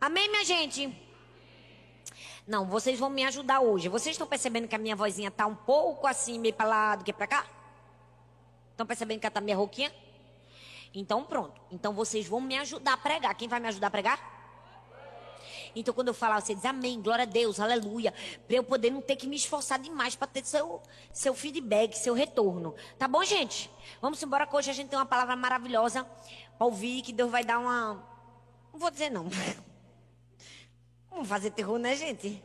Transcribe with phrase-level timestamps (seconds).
[0.00, 0.96] Amém, minha gente?
[2.46, 3.86] Não, vocês vão me ajudar hoje.
[3.86, 7.04] Vocês estão percebendo que a minha vozinha tá um pouco assim, meio para lá do
[7.04, 7.46] que para cá?
[8.70, 9.92] Estão percebendo que ela tá meio rouquinha?
[10.94, 11.60] Então pronto.
[11.70, 13.34] Então vocês vão me ajudar a pregar.
[13.34, 14.40] Quem vai me ajudar a pregar?
[15.76, 18.14] Então quando eu falar, você diz amém, glória a Deus, aleluia.
[18.46, 20.80] Para eu poder não ter que me esforçar demais para ter seu,
[21.12, 22.74] seu feedback, seu retorno.
[22.98, 23.70] Tá bom, gente?
[24.00, 26.06] Vamos embora que hoje a gente tem uma palavra maravilhosa
[26.56, 28.02] para ouvir, que Deus vai dar uma.
[28.72, 29.28] Não vou dizer não.
[31.10, 32.42] Vamos fazer terror, né, gente?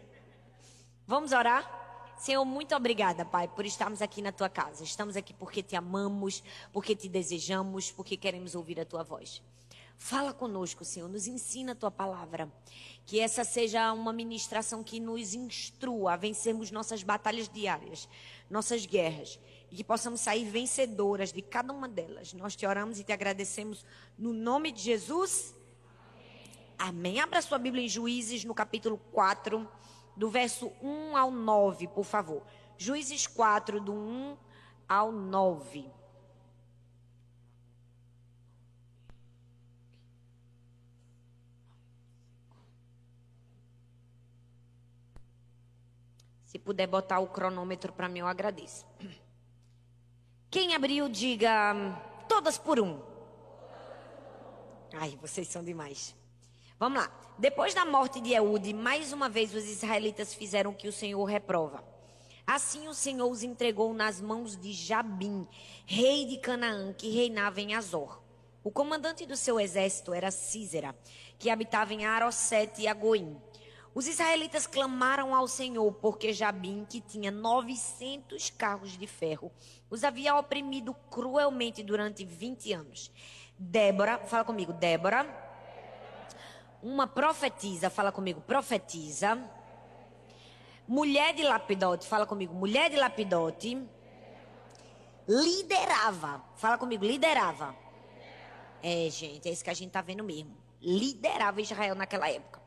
[1.07, 1.83] Vamos orar?
[2.17, 4.83] Senhor, muito obrigada, Pai, por estarmos aqui na tua casa.
[4.83, 9.41] Estamos aqui porque te amamos, porque te desejamos, porque queremos ouvir a tua voz.
[9.97, 12.51] Fala conosco, Senhor, nos ensina a tua palavra.
[13.05, 18.09] Que essa seja uma ministração que nos instrua a vencermos nossas batalhas diárias,
[18.49, 19.39] nossas guerras,
[19.71, 22.33] e que possamos sair vencedoras de cada uma delas.
[22.33, 23.85] Nós te oramos e te agradecemos
[24.17, 25.54] no nome de Jesus.
[26.77, 27.19] Amém.
[27.19, 29.67] Abra sua Bíblia em Juízes, no capítulo 4,
[30.15, 32.43] do verso 1 ao 9, por favor.
[32.77, 34.37] Juízes 4, do 1
[34.87, 35.89] ao 9.
[46.45, 48.85] Se puder botar o cronômetro para mim, eu agradeço.
[50.49, 51.75] Quem abriu, diga
[52.29, 53.01] todas por um.
[54.93, 56.15] Ai, vocês são demais.
[56.77, 57.09] Vamos lá.
[57.37, 61.23] Depois da morte de Eude, mais uma vez os israelitas fizeram o que o Senhor
[61.23, 61.81] reprova.
[62.45, 65.47] Assim o Senhor os entregou nas mãos de Jabim,
[65.85, 68.21] rei de Canaã, que reinava em Azor.
[68.61, 70.93] O comandante do seu exército era Císera,
[71.39, 73.37] que habitava em Arosete e Agoim.
[73.93, 79.49] Os israelitas clamaram ao Senhor, porque Jabim, que tinha 900 carros de ferro,
[79.89, 83.09] os havia oprimido cruelmente durante 20 anos.
[83.57, 85.44] Débora, fala comigo, Débora
[86.85, 89.41] uma profetiza, fala comigo, profetiza.
[90.87, 93.83] Mulher de Lapidote, fala comigo, mulher de Lapidote.
[95.27, 97.75] Liderava, fala comigo, liderava.
[98.83, 100.55] É, gente, é isso que a gente tá vendo mesmo.
[100.79, 102.61] Liderava Israel naquela época.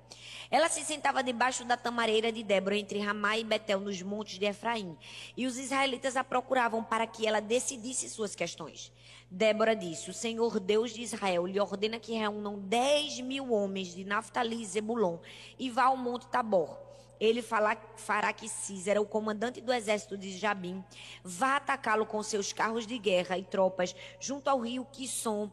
[0.51, 4.47] Ela se sentava debaixo da tamareira de Débora, entre Ramá e Betel, nos montes de
[4.47, 4.97] Efraim.
[5.37, 8.93] E os israelitas a procuravam para que ela decidisse suas questões.
[9.31, 14.05] Débora disse: O Senhor Deus de Israel lhe ordena que reúnam dez mil homens de
[14.05, 15.19] Naftali e Zebulon
[15.59, 16.89] e vá ao monte Tabor.
[17.21, 20.85] Ele fará que Císera, o comandante do exército de Jabim,
[21.23, 25.51] vá atacá-lo com seus carros de guerra e tropas junto ao rio Quisson,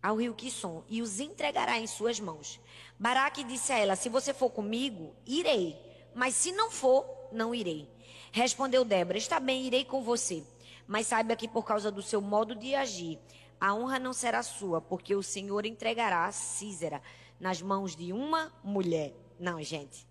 [0.00, 2.60] ao rio Quisson, e os entregará em suas mãos.
[2.98, 5.78] Baraque disse a ela: Se você for comigo, irei,
[6.14, 7.88] mas se não for, não irei.
[8.32, 10.42] Respondeu Débora: Está bem, irei com você.
[10.86, 13.18] Mas saiba que por causa do seu modo de agir,
[13.60, 17.02] a honra não será sua, porque o Senhor entregará Císera
[17.38, 19.14] nas mãos de uma mulher.
[19.38, 20.06] Não, gente.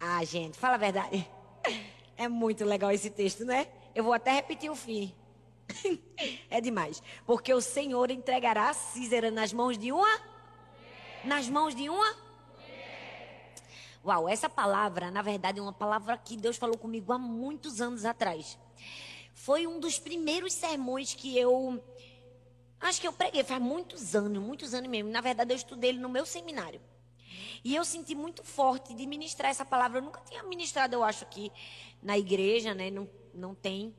[0.00, 1.28] Ah, gente, fala a verdade.
[2.18, 3.68] É muito legal esse texto, né?
[3.94, 5.14] Eu vou até repetir o fim.
[6.48, 7.02] é demais.
[7.26, 10.18] Porque o Senhor entregará Císera nas mãos de uma?
[11.26, 12.16] Nas mãos de uma?
[14.04, 18.04] Uau, essa palavra, na verdade, é uma palavra que Deus falou comigo há muitos anos
[18.04, 18.56] atrás.
[19.34, 21.82] Foi um dos primeiros sermões que eu.
[22.78, 25.10] Acho que eu preguei, faz muitos anos, muitos anos mesmo.
[25.10, 26.80] Na verdade, eu estudei ele no meu seminário.
[27.64, 29.98] E eu senti muito forte de ministrar essa palavra.
[29.98, 31.50] Eu nunca tinha ministrado, eu acho, aqui
[32.00, 32.88] na igreja, né?
[32.88, 33.92] Não, não tem.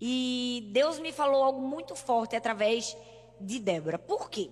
[0.00, 2.96] E Deus me falou algo muito forte através
[3.40, 3.96] de Débora.
[3.96, 4.50] Por quê?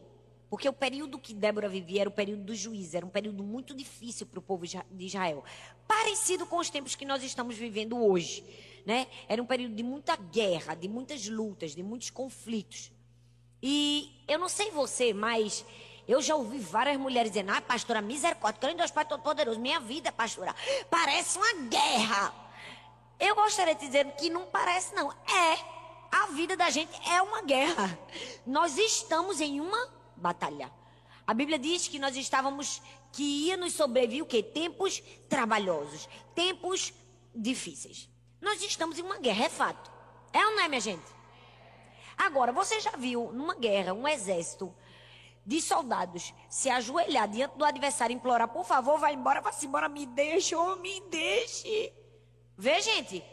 [0.52, 3.72] Porque o período que Débora vivia era o período do juízo, era um período muito
[3.72, 5.42] difícil para o povo de Israel.
[5.88, 8.44] Parecido com os tempos que nós estamos vivendo hoje.
[8.84, 9.06] Né?
[9.26, 12.92] Era um período de muita guerra, de muitas lutas, de muitos conflitos.
[13.62, 15.64] E eu não sei você, mas
[16.06, 19.80] eu já ouvi várias mulheres dizendo: Ah, pastora, misericórdia, crendo em Deus Pai Todo-Poderoso, minha
[19.80, 20.54] vida, pastora,
[20.90, 22.34] parece uma guerra.
[23.18, 25.10] Eu gostaria de dizer que não parece, não.
[25.10, 25.72] É.
[26.12, 27.98] A vida da gente é uma guerra.
[28.44, 30.72] Nós estamos em uma batalhar.
[31.26, 32.80] A Bíblia diz que nós estávamos,
[33.12, 34.42] que ia nos sobreviver o quê?
[34.42, 36.92] Tempos trabalhosos, tempos
[37.34, 38.08] difíceis.
[38.40, 39.90] Nós estamos em uma guerra, é fato.
[40.32, 41.04] É ou não é, minha gente?
[42.16, 44.74] Agora, você já viu numa guerra um exército
[45.44, 49.88] de soldados se ajoelhar diante do adversário e implorar, por favor, vai embora, vá-se embora,
[49.88, 51.92] me deixe, ou me deixe.
[52.56, 53.24] Vê, gente?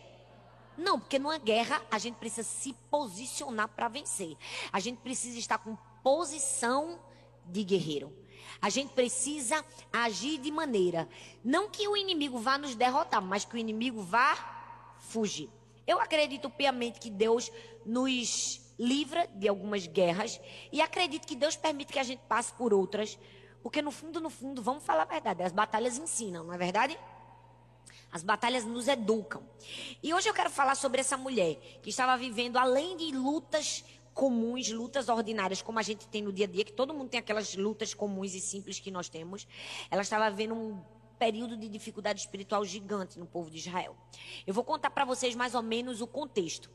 [0.77, 4.37] Não, porque numa guerra a gente precisa se posicionar para vencer.
[4.71, 6.99] A gente precisa estar com posição
[7.45, 8.13] de guerreiro.
[8.61, 11.07] A gente precisa agir de maneira,
[11.43, 15.49] não que o inimigo vá nos derrotar, mas que o inimigo vá fugir.
[15.87, 17.51] Eu acredito piamente que Deus
[17.85, 20.39] nos livra de algumas guerras
[20.71, 23.17] e acredito que Deus permite que a gente passe por outras,
[23.61, 26.97] Porque no fundo, no fundo, vamos falar a verdade, as batalhas ensinam, não é verdade?
[28.11, 29.43] As batalhas nos educam.
[30.01, 33.83] E hoje eu quero falar sobre essa mulher que estava vivendo, além de lutas
[34.19, 37.21] comuns, lutas ordinárias, como a gente tem no dia a dia, que todo mundo tem
[37.21, 39.47] aquelas lutas comuns e simples que nós temos.
[39.89, 40.81] Ela estava vivendo um
[41.17, 43.95] período de dificuldade espiritual gigante no povo de Israel.
[44.45, 46.69] Eu vou contar para vocês mais ou menos o contexto.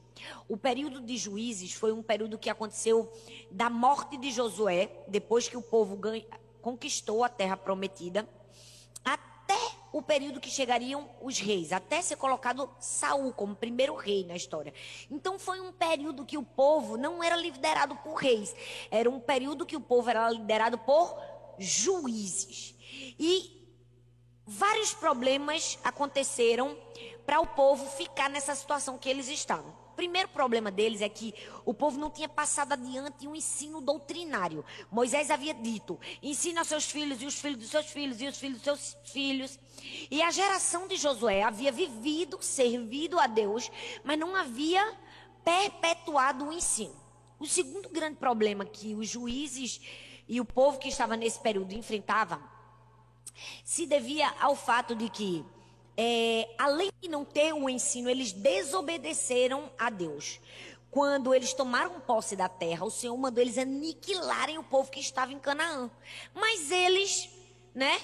[0.48, 3.12] O período de juízes foi um período que aconteceu
[3.50, 6.24] da morte de Josué, depois que o povo ganha,
[6.62, 8.26] conquistou a terra prometida,
[9.94, 14.74] o período que chegariam os reis, até ser colocado Saul como primeiro rei na história.
[15.08, 18.52] Então foi um período que o povo não era liderado por reis,
[18.90, 21.16] era um período que o povo era liderado por
[21.60, 22.74] juízes.
[23.16, 23.64] E
[24.44, 26.76] vários problemas aconteceram
[27.24, 29.83] para o povo ficar nessa situação que eles estavam.
[29.96, 34.64] Primeiro problema deles é que o povo não tinha passado adiante um ensino doutrinário.
[34.90, 38.36] Moisés havia dito: ensina aos seus filhos e os filhos dos seus filhos e os
[38.36, 39.58] filhos dos seus filhos.
[40.10, 43.70] E a geração de Josué havia vivido, servido a Deus,
[44.02, 44.96] mas não havia
[45.44, 46.94] perpetuado o ensino.
[47.38, 49.80] O segundo grande problema que os juízes
[50.26, 52.54] e o povo que estava nesse período enfrentavam
[53.64, 55.44] se devia ao fato de que,
[55.96, 60.40] é, além de não ter o ensino, eles desobedeceram a Deus.
[60.90, 65.32] Quando eles tomaram posse da terra, o Senhor mandou eles aniquilarem o povo que estava
[65.32, 65.90] em Canaã.
[66.32, 67.28] Mas eles,
[67.74, 68.00] né,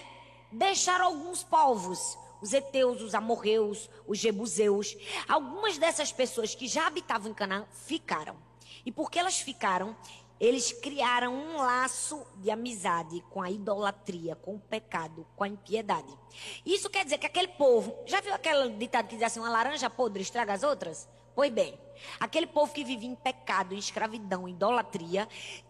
[0.51, 4.97] deixaram alguns povos, os heteus, os amorreus, os jebuseus.
[5.29, 8.37] Algumas dessas pessoas que já habitavam em Canaã ficaram.
[8.85, 9.97] E porque elas ficaram,
[10.41, 16.09] eles criaram um laço de amizade com a idolatria, com o pecado, com a impiedade.
[16.65, 19.91] Isso quer dizer que aquele povo, já viu aquele ditado que diz assim, uma laranja
[19.91, 21.07] podre estraga as outras?
[21.35, 21.79] Pois bem,
[22.19, 25.29] aquele povo que vivia em pecado, em escravidão, em idolatria,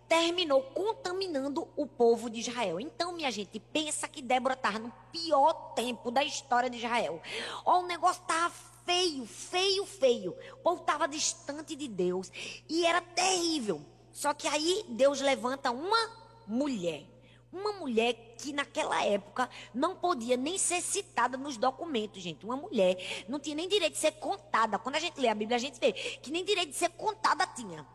[0.08, 2.80] terminou contaminando o povo de Israel.
[2.80, 7.20] Então, minha gente, pensa que Débora estava no pior tempo da história de Israel.
[7.64, 8.52] Ó, o negócio estava
[8.84, 10.36] feio, feio, feio.
[10.54, 12.32] O povo estava distante de Deus
[12.68, 13.84] e era terrível.
[14.20, 16.10] Só que aí Deus levanta uma
[16.46, 17.06] mulher.
[17.50, 22.44] Uma mulher que naquela época não podia nem ser citada nos documentos, gente.
[22.44, 24.78] Uma mulher não tinha nem direito de ser contada.
[24.78, 27.46] Quando a gente lê a Bíblia, a gente vê que nem direito de ser contada
[27.46, 27.86] tinha.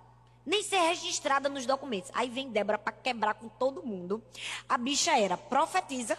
[0.44, 2.10] Nem ser registrada nos documentos.
[2.12, 4.24] Aí vem Débora para quebrar com todo mundo.
[4.68, 6.18] A bicha era profetisa,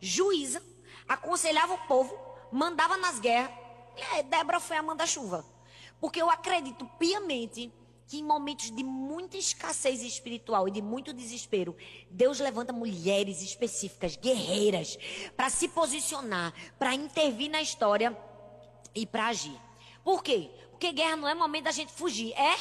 [0.00, 0.62] juíza,
[1.06, 2.18] aconselhava o povo,
[2.50, 3.52] mandava nas guerras.
[3.94, 5.44] E aí, Débora foi a manda-chuva.
[6.00, 7.70] Porque eu acredito piamente
[8.14, 11.76] que em momentos de muita escassez espiritual e de muito desespero,
[12.08, 14.96] Deus levanta mulheres específicas, guerreiras,
[15.36, 18.16] para se posicionar, para intervir na história
[18.94, 19.58] e para agir.
[20.04, 20.48] Por quê?
[20.70, 22.54] Porque guerra não é momento da gente fugir, é?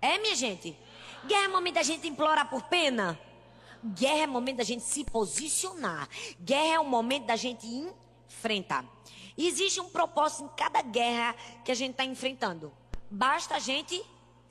[0.00, 0.76] É, minha gente?
[1.24, 3.18] Guerra é momento da gente implorar por pena?
[3.84, 6.08] Guerra é momento da gente se posicionar.
[6.40, 8.84] Guerra é o momento da gente enfrentar.
[9.38, 12.72] Existe um propósito em cada guerra que a gente está enfrentando.
[13.08, 14.04] Basta a gente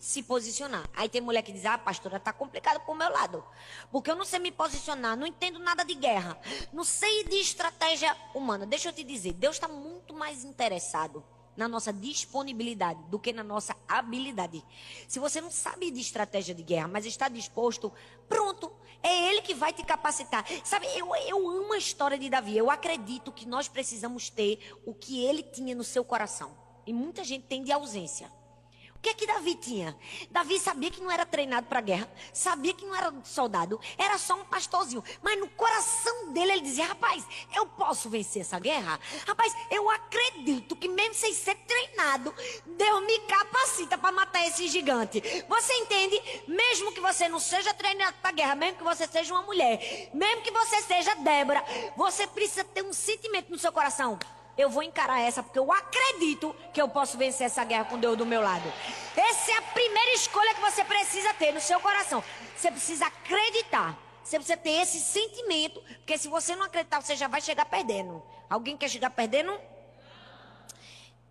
[0.05, 0.87] se posicionar.
[0.95, 3.43] Aí tem mulher que diz: Ah, pastora, tá complicado pro meu lado.
[3.91, 6.39] Porque eu não sei me posicionar, não entendo nada de guerra,
[6.71, 8.67] não sei de estratégia humana.
[8.67, 11.25] Deixa eu te dizer: Deus está muito mais interessado
[11.57, 14.63] na nossa disponibilidade do que na nossa habilidade.
[15.07, 17.91] Se você não sabe de estratégia de guerra, mas está disposto,
[18.29, 18.71] pronto,
[19.01, 20.45] é Ele que vai te capacitar.
[20.63, 22.55] Sabe, eu, eu amo a história de Davi.
[22.55, 26.55] Eu acredito que nós precisamos ter o que ele tinha no seu coração.
[26.85, 28.31] E muita gente tem de ausência
[29.05, 29.95] que é que Davi tinha?
[30.31, 34.33] Davi sabia que não era treinado para guerra, sabia que não era soldado, era só
[34.33, 35.03] um pastorzinho.
[35.21, 37.23] Mas no coração dele ele dizia: Rapaz,
[37.55, 38.99] eu posso vencer essa guerra?
[39.27, 42.33] Rapaz, eu acredito que mesmo sem ser treinado,
[42.65, 45.21] Deus me capacita para matar esse gigante.
[45.47, 46.19] Você entende?
[46.47, 50.41] Mesmo que você não seja treinado para guerra, mesmo que você seja uma mulher, mesmo
[50.41, 51.63] que você seja Débora,
[51.95, 54.17] você precisa ter um sentimento no seu coração
[54.57, 58.17] eu vou encarar essa porque eu acredito que eu posso vencer essa guerra com Deus
[58.17, 58.71] do meu lado.
[59.15, 62.23] Essa é a primeira escolha que você precisa ter no seu coração.
[62.55, 63.97] Você precisa acreditar.
[64.23, 68.23] Você precisa ter esse sentimento, porque se você não acreditar, você já vai chegar perdendo.
[68.49, 69.55] Alguém quer chegar perdendo?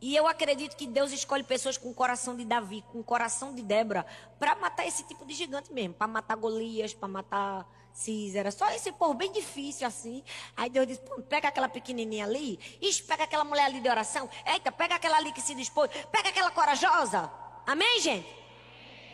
[0.01, 3.55] E eu acredito que Deus escolhe pessoas com o coração de Davi, com o coração
[3.55, 4.07] de Débora,
[4.39, 8.91] para matar esse tipo de gigante mesmo, para matar Golias, para matar Císera, só esse
[8.91, 10.25] povo bem difícil assim.
[10.57, 12.59] Aí Deus diz: pega aquela pequenininha ali,
[13.07, 16.51] pega aquela mulher ali de oração, eita, pega aquela ali que se dispôs, pega aquela
[16.51, 17.31] corajosa.
[17.65, 18.29] Amém, gente?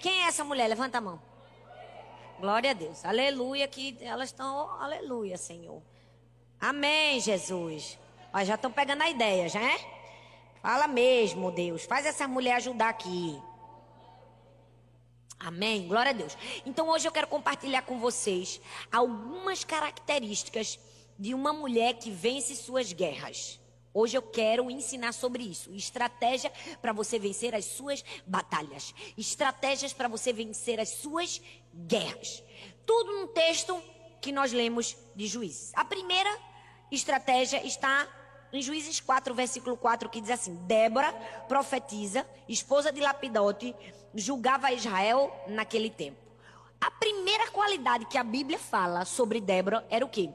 [0.01, 0.67] Quem é essa mulher?
[0.67, 1.21] Levanta a mão.
[2.41, 3.05] Glória a Deus.
[3.05, 5.83] Aleluia, que elas estão, aleluia, Senhor.
[6.59, 7.99] Amém, Jesus.
[8.33, 9.79] Ó, já estão pegando a ideia, já é?
[10.63, 11.85] Fala mesmo, Deus.
[11.85, 13.41] Faz essa mulher ajudar aqui.
[15.41, 15.89] Amém?
[15.89, 16.37] Glória a Deus.
[16.67, 18.61] Então hoje eu quero compartilhar com vocês
[18.93, 20.79] algumas características
[21.19, 23.59] de uma mulher que vence suas guerras.
[23.93, 25.73] Hoje eu quero ensinar sobre isso.
[25.73, 28.95] Estratégia para você vencer as suas batalhas.
[29.17, 31.41] Estratégias para você vencer as suas
[31.75, 32.45] guerras.
[32.85, 33.83] Tudo num texto
[34.21, 35.73] que nós lemos de Juízes.
[35.75, 36.31] A primeira
[36.93, 38.07] estratégia está
[38.53, 41.13] em Juízes 4, versículo 4, que diz assim: Débora,
[41.49, 43.75] profetiza, esposa de Lapidote,
[44.15, 46.19] julgava Israel naquele tempo.
[46.81, 50.31] A primeira qualidade que a Bíblia fala sobre Débora era o quê?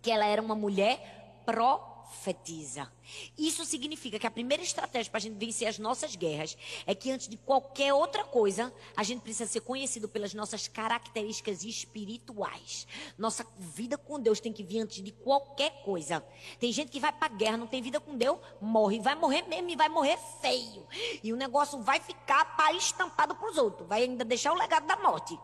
[0.00, 2.90] Que ela era uma mulher profetiza profetiza.
[3.36, 7.10] Isso significa que a primeira estratégia para a gente vencer as nossas guerras é que
[7.10, 12.86] antes de qualquer outra coisa, a gente precisa ser conhecido pelas nossas características espirituais.
[13.18, 16.24] Nossa vida com Deus tem que vir antes de qualquer coisa.
[16.58, 19.42] Tem gente que vai para a guerra, não tem vida com Deus, morre, vai morrer
[19.42, 20.86] mesmo e vai morrer feio.
[21.22, 24.86] E o negócio vai ficar para estampado para os outros, vai ainda deixar o legado
[24.86, 25.38] da morte.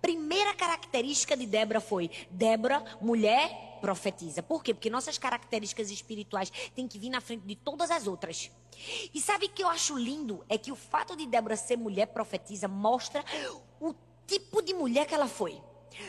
[0.00, 4.42] Primeira característica de Débora foi: Débora, mulher, profetiza.
[4.42, 4.74] Por quê?
[4.74, 8.50] Porque nossas características espirituais têm que vir na frente de todas as outras.
[9.12, 10.44] E sabe o que eu acho lindo?
[10.48, 13.24] É que o fato de Débora ser mulher profetiza mostra
[13.80, 13.94] o
[14.26, 15.60] tipo de mulher que ela foi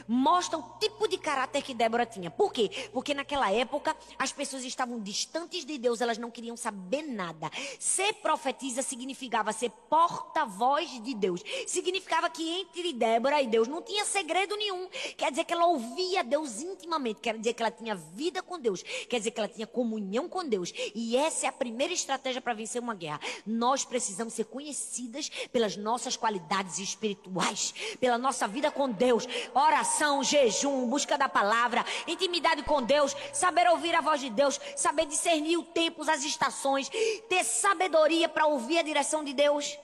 [0.07, 2.29] mostra o tipo de caráter que Débora tinha.
[2.29, 2.69] Por quê?
[2.91, 7.49] Porque naquela época as pessoas estavam distantes de Deus, elas não queriam saber nada.
[7.79, 11.41] Ser profetisa significava ser porta-voz de Deus.
[11.65, 14.87] Significava que entre Débora e Deus não tinha segredo nenhum.
[15.17, 17.21] Quer dizer que ela ouvia Deus intimamente.
[17.21, 18.83] Quer dizer que ela tinha vida com Deus.
[18.83, 20.73] Quer dizer que ela tinha comunhão com Deus.
[20.93, 23.19] E essa é a primeira estratégia para vencer uma guerra.
[23.45, 29.27] Nós precisamos ser conhecidas pelas nossas qualidades espirituais, pela nossa vida com Deus.
[29.53, 34.59] Ora, oração, jejum, busca da palavra, intimidade com Deus, saber ouvir a voz de Deus,
[34.75, 36.89] saber discernir o tempo, as estações,
[37.29, 39.77] ter sabedoria para ouvir a direção de Deus.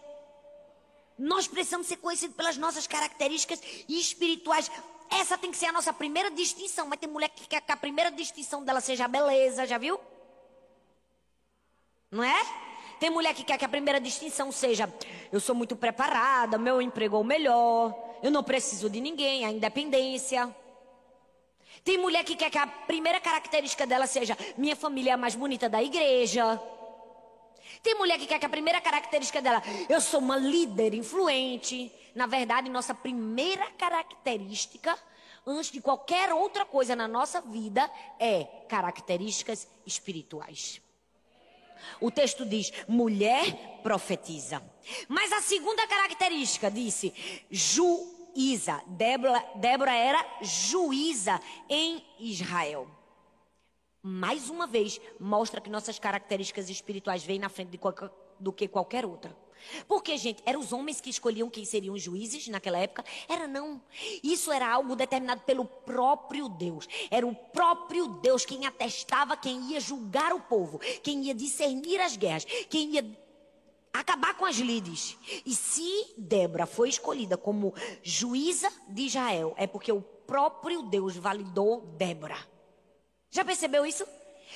[1.17, 4.71] Nós precisamos ser conhecidos pelas nossas características espirituais.
[5.11, 6.87] Essa tem que ser a nossa primeira distinção.
[6.87, 9.99] Mas tem mulher que quer que a primeira distinção dela seja a beleza, já viu?
[12.09, 12.72] Não é?
[13.03, 14.89] Tem mulher que quer que a primeira distinção seja:
[15.29, 17.93] eu sou muito preparada, meu emprego é o melhor,
[18.23, 20.55] eu não preciso de ninguém, a independência.
[21.83, 25.35] Tem mulher que quer que a primeira característica dela seja: minha família é a mais
[25.35, 26.57] bonita da igreja.
[27.81, 31.91] Tem mulher que quer que a primeira característica dela, eu sou uma líder influente.
[32.15, 34.97] Na verdade, nossa primeira característica,
[35.45, 40.81] antes de qualquer outra coisa na nossa vida, é características espirituais.
[41.99, 44.61] O texto diz: mulher profetiza.
[45.07, 47.13] Mas a segunda característica disse:
[47.49, 48.81] juíza.
[48.87, 52.87] Débora, Débora era juíza em Israel.
[54.01, 58.09] Mais uma vez, mostra que nossas características espirituais vêm na frente de qualquer,
[58.39, 59.42] do que qualquer outra.
[59.87, 63.03] Porque, gente, eram os homens que escolhiam quem seriam juízes naquela época?
[63.27, 63.81] Era não.
[64.23, 66.87] Isso era algo determinado pelo próprio Deus.
[67.09, 72.15] Era o próprio Deus quem atestava quem ia julgar o povo, quem ia discernir as
[72.15, 73.23] guerras, quem ia
[73.93, 75.17] acabar com as lides.
[75.45, 81.81] E se Débora foi escolhida como juíza de Israel, é porque o próprio Deus validou
[81.97, 82.37] Débora.
[83.29, 84.05] Já percebeu isso?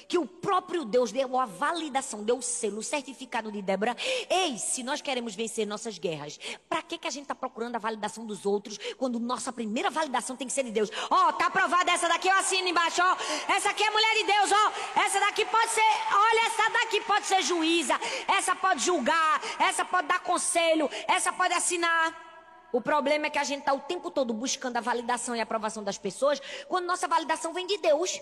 [0.08, 3.96] Que o próprio Deus deu a validação, deu o selo, o certificado de Débora.
[4.30, 6.39] Ei, se nós queremos vencer nossas guerras,
[6.70, 10.36] para que, que a gente está procurando a validação dos outros quando nossa primeira validação
[10.36, 10.89] tem que ser de Deus?
[11.10, 13.13] Ó, oh, tá aprovada essa daqui, eu assino embaixo, ó.
[13.16, 14.68] Oh, essa aqui é mulher de Deus, ó.
[14.68, 15.82] Oh, essa daqui pode ser,
[16.13, 21.54] olha, essa daqui pode ser juíza, essa pode julgar, essa pode dar conselho, essa pode
[21.54, 22.27] assinar.
[22.72, 25.44] O problema é que a gente está o tempo todo buscando a validação e a
[25.44, 28.22] aprovação das pessoas, quando nossa validação vem de Deus.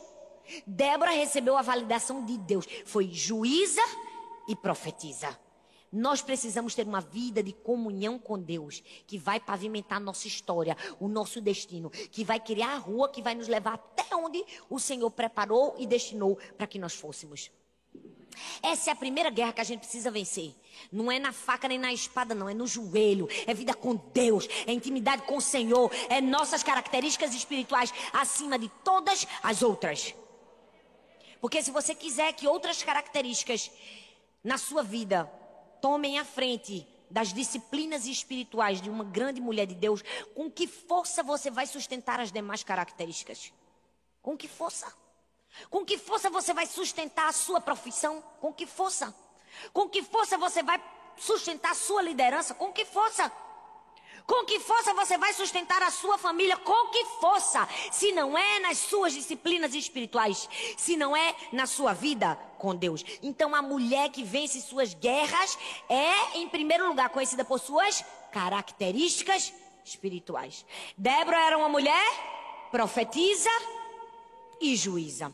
[0.66, 2.66] Débora recebeu a validação de Deus.
[2.86, 3.82] Foi juíza
[4.48, 5.38] e profetiza.
[5.92, 11.08] Nós precisamos ter uma vida de comunhão com Deus, que vai pavimentar nossa história, o
[11.08, 15.10] nosso destino, que vai criar a rua que vai nos levar até onde o Senhor
[15.12, 17.50] preparou e destinou para que nós fôssemos.
[18.62, 20.54] Essa é a primeira guerra que a gente precisa vencer.
[20.92, 22.50] Não é na faca nem na espada, não.
[22.50, 23.30] É no joelho.
[23.48, 24.48] É vida com Deus.
[24.68, 25.90] É intimidade com o Senhor.
[26.10, 30.14] É nossas características espirituais acima de todas as outras.
[31.46, 33.70] Porque se você quiser que outras características
[34.44, 35.32] na sua vida
[35.80, 41.22] tomem a frente das disciplinas espirituais de uma grande mulher de Deus, com que força
[41.22, 43.54] você vai sustentar as demais características?
[44.24, 44.92] Com que força?
[45.70, 48.24] Com que força você vai sustentar a sua profissão?
[48.42, 49.16] Com que força?
[49.72, 50.84] Com que força você vai
[51.16, 52.56] sustentar a sua liderança?
[52.56, 53.32] Com que força?
[54.25, 56.58] Com que força você vai sustentar a sua família?
[56.58, 57.67] Com que força?
[57.91, 63.03] Se não é nas suas disciplinas espirituais, se não é na sua vida com Deus.
[63.22, 69.53] Então a mulher que vence suas guerras é, em primeiro lugar, conhecida por suas características
[69.84, 70.65] espirituais.
[70.98, 72.05] Débora era uma mulher
[72.72, 73.51] profetiza
[74.60, 75.32] e juíza.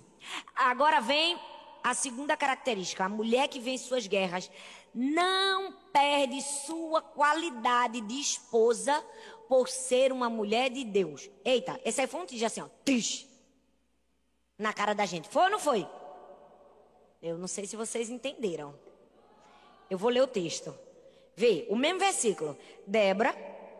[0.53, 1.39] Agora vem
[1.83, 4.51] a segunda característica: a mulher que vence suas guerras
[4.93, 9.03] não perde sua qualidade de esposa
[9.47, 11.29] por ser uma mulher de Deus.
[11.43, 13.27] Eita, essa aí foi um tija assim, ó, tish,
[14.57, 15.27] na cara da gente.
[15.27, 15.87] Foi ou não foi?
[17.21, 18.73] Eu não sei se vocês entenderam.
[19.89, 20.73] Eu vou ler o texto.
[21.35, 22.57] Vê, o mesmo versículo.
[22.87, 23.33] Débora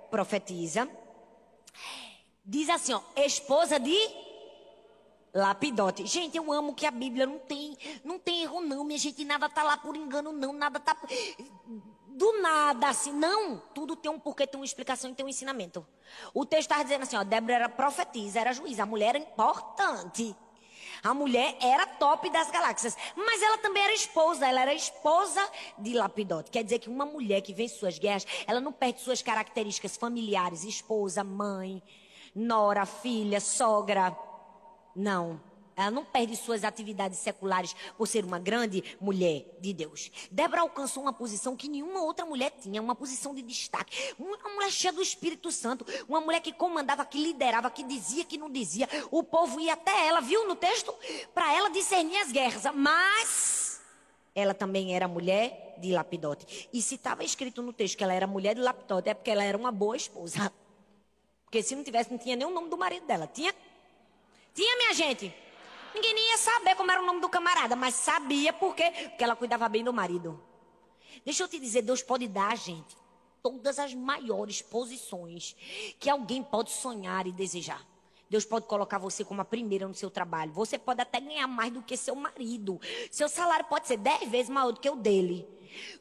[0.10, 0.89] profetiza.
[2.44, 3.98] Diz assim, ó, esposa de
[5.34, 6.06] Lapidote.
[6.06, 9.48] Gente, eu amo que a Bíblia não tem, não tem erro não, minha gente, nada
[9.48, 10.96] tá lá por engano não, nada tá
[12.08, 15.86] do nada assim, não, tudo tem um porquê, tem uma explicação e tem um ensinamento.
[16.34, 20.36] O texto está dizendo assim, ó, Débora era profetisa, era juíza, a mulher era importante.
[21.04, 25.42] A mulher era top das galáxias, mas ela também era esposa, ela era esposa
[25.80, 26.52] de Lapidote.
[26.52, 30.64] Quer dizer que uma mulher que vence suas guerras, ela não perde suas características familiares,
[30.64, 31.82] esposa, mãe,
[32.36, 34.16] nora, filha, sogra.
[34.95, 35.39] Não.
[35.75, 40.12] Ela não perde suas atividades seculares por ser uma grande mulher de Deus.
[40.29, 44.13] Débora alcançou uma posição que nenhuma outra mulher tinha, uma posição de destaque.
[44.19, 48.38] Uma mulher cheia do Espírito Santo, uma mulher que comandava, que liderava, que dizia, que
[48.38, 48.88] não dizia.
[49.10, 50.93] O povo ia até ela, viu no texto?
[51.33, 52.63] Para ela discernir as guerras.
[52.75, 53.81] Mas
[54.36, 56.69] ela também era mulher de Lapidote.
[56.71, 59.43] E se estava escrito no texto que ela era mulher de Lapidote, é porque ela
[59.43, 60.51] era uma boa esposa.
[61.43, 63.27] Porque se não tivesse, não tinha nem o nome do marido dela.
[63.27, 63.53] Tinha?
[64.53, 65.34] Tinha, minha gente?
[65.93, 68.91] Ninguém nem ia saber como era o nome do camarada, mas sabia por quê?
[69.10, 70.41] Porque ela cuidava bem do marido.
[71.25, 72.96] Deixa eu te dizer, Deus pode dar a gente
[73.41, 75.55] todas as maiores posições
[76.00, 77.86] que alguém pode sonhar e desejar.
[78.29, 80.53] Deus pode colocar você como a primeira no seu trabalho.
[80.53, 82.79] Você pode até ganhar mais do que seu marido.
[83.10, 85.46] Seu salário pode ser dez vezes maior do que o dele.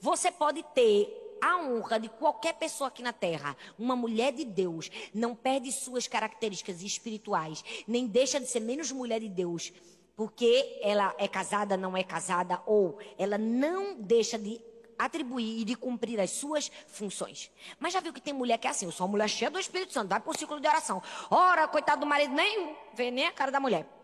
[0.01, 4.91] Você pode ter a honra de qualquer pessoa aqui na terra, uma mulher de Deus,
[5.15, 9.73] não perde suas características espirituais, nem deixa de ser menos mulher de Deus,
[10.17, 14.61] porque ela é casada, não é casada, ou ela não deixa de
[14.99, 17.51] atribuir e de cumprir as suas funções.
[17.79, 19.59] Mas já viu que tem mulher que é assim, eu sou uma mulher cheia do
[19.59, 21.03] Espírito Santo, vai para o ciclo de oração.
[21.31, 24.00] Ora, coitado do marido, nem vê nem a cara da mulher.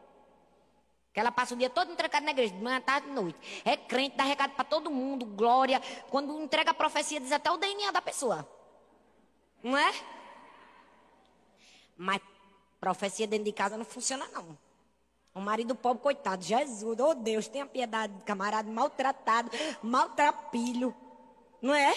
[1.16, 3.62] Que ela passa o dia todo entregada na igreja, de manhã, tarde e noite.
[3.64, 5.81] É crente, dá recado para todo mundo, glória.
[6.11, 8.46] Quando entrega a profecia, diz até o DNA da pessoa.
[9.62, 9.94] Não é?
[11.96, 12.20] Mas
[12.79, 14.59] profecia dentro de casa não funciona, não.
[15.35, 19.50] O marido pobre, coitado, Jesus, oh Deus, tenha piedade, camarada maltratado,
[19.83, 20.94] maltrapilho.
[21.62, 21.96] Não é?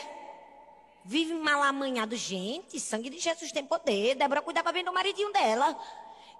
[1.03, 2.15] Vive mal amanhado.
[2.15, 4.15] Gente, sangue de Jesus tem poder.
[4.15, 5.77] Débora cuidava bem do maridinho dela,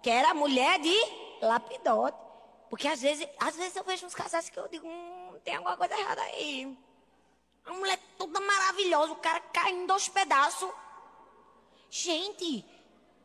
[0.02, 0.96] que era mulher de
[1.42, 2.29] lapidote.
[2.70, 5.76] Porque às vezes, às vezes eu vejo uns casais que eu digo, hum, tem alguma
[5.76, 6.78] coisa errada aí.
[7.66, 10.70] A mulher toda maravilhosa, o cara caindo aos pedaços.
[11.90, 12.64] Gente,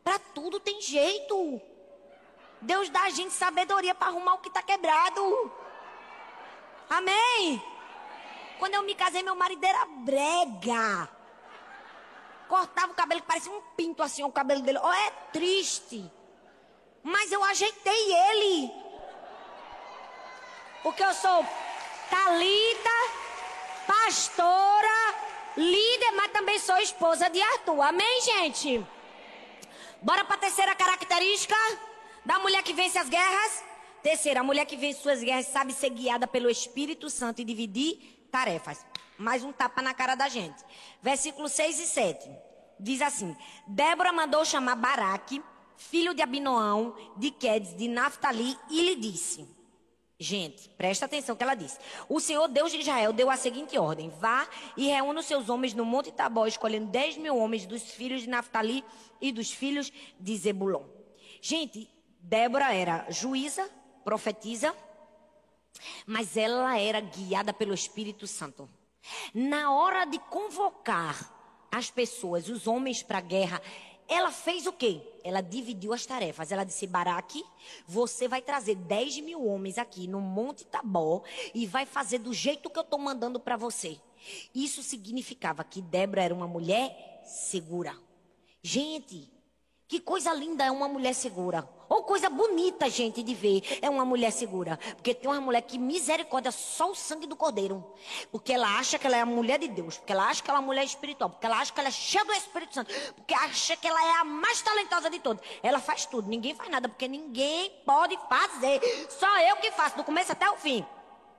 [0.03, 1.61] para tudo tem jeito.
[2.61, 5.51] Deus dá a gente sabedoria para arrumar o que está quebrado.
[6.89, 7.61] Amém?
[8.57, 11.09] Quando eu me casei, meu marido era brega.
[12.47, 14.79] Cortava o cabelo que parecia um pinto assim, o cabelo dele.
[14.81, 16.09] Oh, é triste.
[17.03, 18.84] Mas eu ajeitei ele.
[20.85, 21.43] Porque eu sou
[22.11, 22.89] Talita,
[23.87, 25.15] pastora,
[25.57, 27.81] líder, mas também sou esposa de Arthur.
[27.81, 28.85] Amém, gente?
[29.99, 31.55] Bora para a terceira característica
[32.23, 33.63] da mulher que vence as guerras.
[34.03, 38.27] Terceira, a mulher que vence suas guerras sabe ser guiada pelo Espírito Santo e dividir
[38.31, 38.85] tarefas.
[39.17, 40.63] Mais um tapa na cara da gente.
[41.01, 42.29] Versículos 6 e 7.
[42.79, 45.41] Diz assim: Débora mandou chamar Baraque,
[45.77, 49.54] filho de Abinoão, de Quedes, de Naftali, e lhe disse:
[50.17, 51.77] Gente, presta atenção que ela disse.
[52.07, 54.47] O Senhor Deus de Israel deu a seguinte ordem: Vá
[54.77, 58.29] e reúna os seus homens no Monte Tabó, escolhendo 10 mil homens dos filhos de
[58.29, 58.83] Naftali
[59.19, 60.83] e dos filhos de Zebulon.
[61.41, 63.69] Gente, Débora era juíza,
[64.05, 64.73] profetiza,
[66.05, 68.69] mas ela era guiada pelo Espírito Santo.
[69.33, 71.33] Na hora de convocar
[71.71, 73.61] as pessoas, os homens para a guerra,
[74.07, 75.01] ela fez o quê?
[75.23, 76.51] Ela dividiu as tarefas.
[76.51, 77.43] Ela disse: Baraque,
[77.87, 82.69] você vai trazer 10 mil homens aqui no Monte Tabó e vai fazer do jeito
[82.69, 83.99] que eu estou mandando para você.
[84.53, 87.95] Isso significava que Débora era uma mulher segura.
[88.61, 89.31] Gente,
[89.87, 91.67] que coisa linda é uma mulher segura.
[91.87, 93.79] Ou coisa bonita, gente, de ver.
[93.81, 94.79] É uma mulher segura.
[94.95, 97.85] Porque tem uma mulher que misericórdia só o sangue do cordeiro.
[98.31, 99.97] Porque ela acha que ela é a mulher de Deus.
[99.97, 101.29] Porque ela acha que ela é uma mulher espiritual.
[101.29, 102.91] Porque ela acha que ela é cheia do Espírito Santo.
[103.13, 105.45] Porque acha que ela é a mais talentosa de todas.
[105.61, 106.27] Ela faz tudo.
[106.27, 106.89] Ninguém faz nada.
[106.89, 108.81] Porque ninguém pode fazer.
[109.11, 110.83] Só eu que faço, do começo até o fim.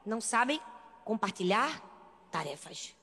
[0.04, 0.60] Não sabem
[1.04, 1.82] compartilhar
[2.30, 2.94] tarefas.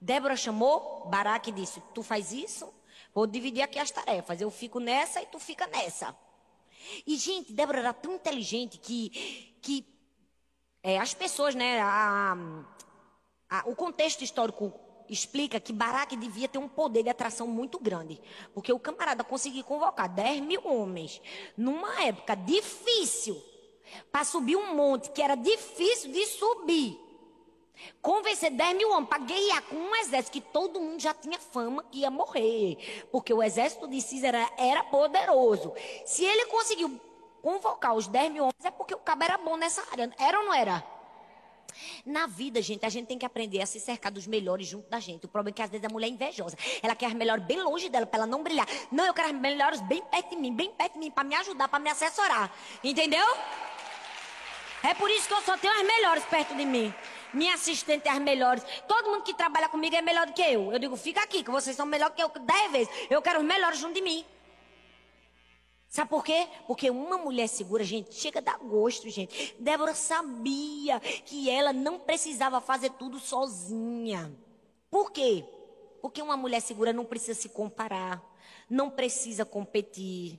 [0.00, 2.72] Débora chamou Baraque e disse: Tu faz isso?
[3.16, 4.42] Vou dividir aqui as tarefas.
[4.42, 6.14] Eu fico nessa e tu fica nessa.
[7.06, 9.08] E, gente, Débora era tão inteligente que,
[9.62, 9.86] que
[10.82, 11.80] é, as pessoas, né?
[11.80, 12.36] A,
[13.48, 14.70] a, o contexto histórico
[15.08, 18.20] explica que Baraque devia ter um poder de atração muito grande.
[18.52, 21.22] Porque o camarada conseguiu convocar 10 mil homens
[21.56, 23.42] numa época difícil
[24.12, 27.00] para subir um monte que era difícil de subir.
[28.00, 31.84] Convencer 10 mil homens para guerrear com um exército que todo mundo já tinha fama
[31.90, 33.06] que ia morrer.
[33.10, 35.74] Porque o exército de Císera era poderoso.
[36.04, 37.00] Se ele conseguiu
[37.42, 40.10] convocar os 10 mil homens, é porque o cabo era bom nessa área.
[40.18, 40.96] Era ou não era?
[42.04, 44.98] Na vida, gente, a gente tem que aprender a se cercar dos melhores junto da
[44.98, 45.26] gente.
[45.26, 46.56] O problema é que às vezes a mulher é invejosa.
[46.82, 48.66] Ela quer as melhores bem longe dela, para ela não brilhar.
[48.90, 51.34] Não, eu quero as melhores bem perto de mim, bem perto de mim, para me
[51.34, 52.50] ajudar, para me assessorar.
[52.82, 53.26] Entendeu?
[54.82, 56.94] É por isso que eu só tenho as melhores perto de mim.
[57.32, 58.64] Minha assistente é as melhores.
[58.86, 60.72] Todo mundo que trabalha comigo é melhor do que eu.
[60.72, 62.94] Eu digo, fica aqui, que vocês são melhor que eu dez vezes.
[63.10, 64.24] Eu quero os melhores junto de mim.
[65.88, 66.46] Sabe por quê?
[66.66, 69.54] Porque uma mulher segura, gente, chega a dar gosto, gente.
[69.58, 74.30] Débora sabia que ela não precisava fazer tudo sozinha.
[74.90, 75.44] Por quê?
[76.02, 78.22] Porque uma mulher segura não precisa se comparar,
[78.68, 80.38] não precisa competir,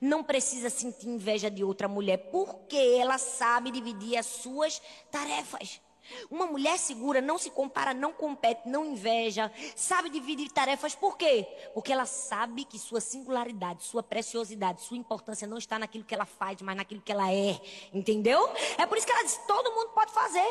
[0.00, 5.80] não precisa sentir inveja de outra mulher, porque ela sabe dividir as suas tarefas.
[6.30, 10.94] Uma mulher segura não se compara, não compete, não inveja, sabe dividir tarefas.
[10.94, 11.46] Por quê?
[11.74, 16.26] Porque ela sabe que sua singularidade, sua preciosidade, sua importância não está naquilo que ela
[16.26, 17.60] faz, mas naquilo que ela é.
[17.92, 18.48] Entendeu?
[18.76, 20.46] É por isso que ela diz: todo mundo pode fazer.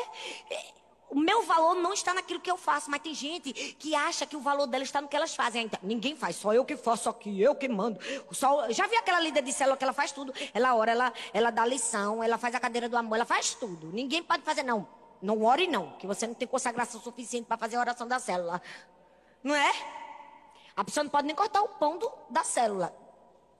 [1.10, 4.36] O meu valor não está naquilo que eu faço, mas tem gente que acha que
[4.36, 5.64] o valor dela está no que elas fazem.
[5.64, 7.98] Então, ninguém faz, só eu que faço, só que eu que mando.
[8.30, 10.34] Só, já vi aquela líder de célula que ela faz tudo?
[10.52, 13.90] Ela ora, ela, ela dá lição, ela faz a cadeira do amor, ela faz tudo.
[13.90, 14.86] Ninguém pode fazer, não.
[15.20, 18.62] Não ore não, que você não tem consagração suficiente para fazer a oração da célula.
[19.42, 19.72] Não é?
[20.76, 22.94] A pessoa não pode nem cortar o pão do, da célula.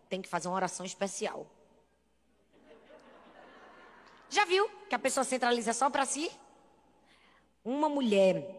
[0.08, 1.46] Tem que fazer uma oração especial.
[4.30, 6.30] Já viu que a pessoa centraliza só para si?
[7.64, 8.58] Uma mulher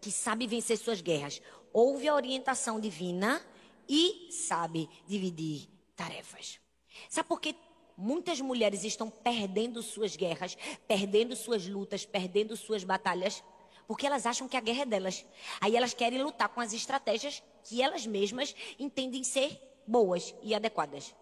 [0.00, 3.44] que sabe vencer suas guerras, ouve a orientação divina
[3.88, 6.60] e sabe dividir tarefas.
[7.08, 7.54] Sabe por que
[8.00, 10.56] Muitas mulheres estão perdendo suas guerras,
[10.86, 13.42] perdendo suas lutas, perdendo suas batalhas,
[13.88, 15.26] porque elas acham que a guerra é delas.
[15.60, 21.12] Aí elas querem lutar com as estratégias que elas mesmas entendem ser boas e adequadas.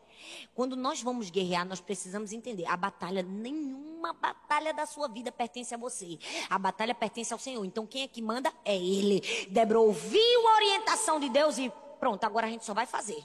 [0.54, 5.74] Quando nós vamos guerrear, nós precisamos entender: a batalha, nenhuma batalha da sua vida pertence
[5.74, 6.18] a você.
[6.50, 7.64] A batalha pertence ao Senhor.
[7.64, 8.52] Então quem é que manda?
[8.66, 9.22] É Ele.
[9.48, 13.24] Débora ouviu a orientação de Deus e pronto, agora a gente só vai fazer.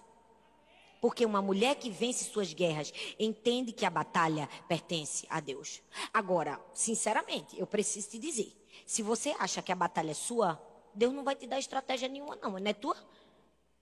[1.01, 5.81] Porque uma mulher que vence suas guerras entende que a batalha pertence a Deus.
[6.13, 10.61] Agora, sinceramente, eu preciso te dizer: se você acha que a batalha é sua,
[10.93, 12.51] Deus não vai te dar estratégia nenhuma, não.
[12.51, 12.95] Não é tua?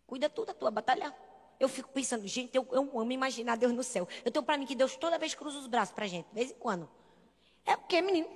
[0.08, 1.14] Cuida tu da tua batalha.
[1.60, 4.08] Eu fico pensando, gente, eu, eu amo imaginar Deus no céu.
[4.24, 6.52] Eu tenho para mim que Deus toda vez cruza os braços pra gente, de vez
[6.52, 6.90] em quando.
[7.66, 8.30] É o quê, menino?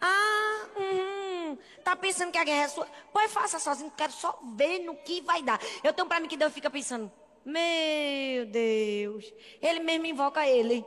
[0.00, 2.88] Ah, hum, tá pensando que a guerra é sua?
[3.12, 5.60] Pois faça sozinho, quero só ver no que vai dar.
[5.84, 7.10] Eu tenho para mim que Deus fica pensando,
[7.44, 9.32] meu Deus.
[9.60, 10.84] Ele mesmo invoca ele.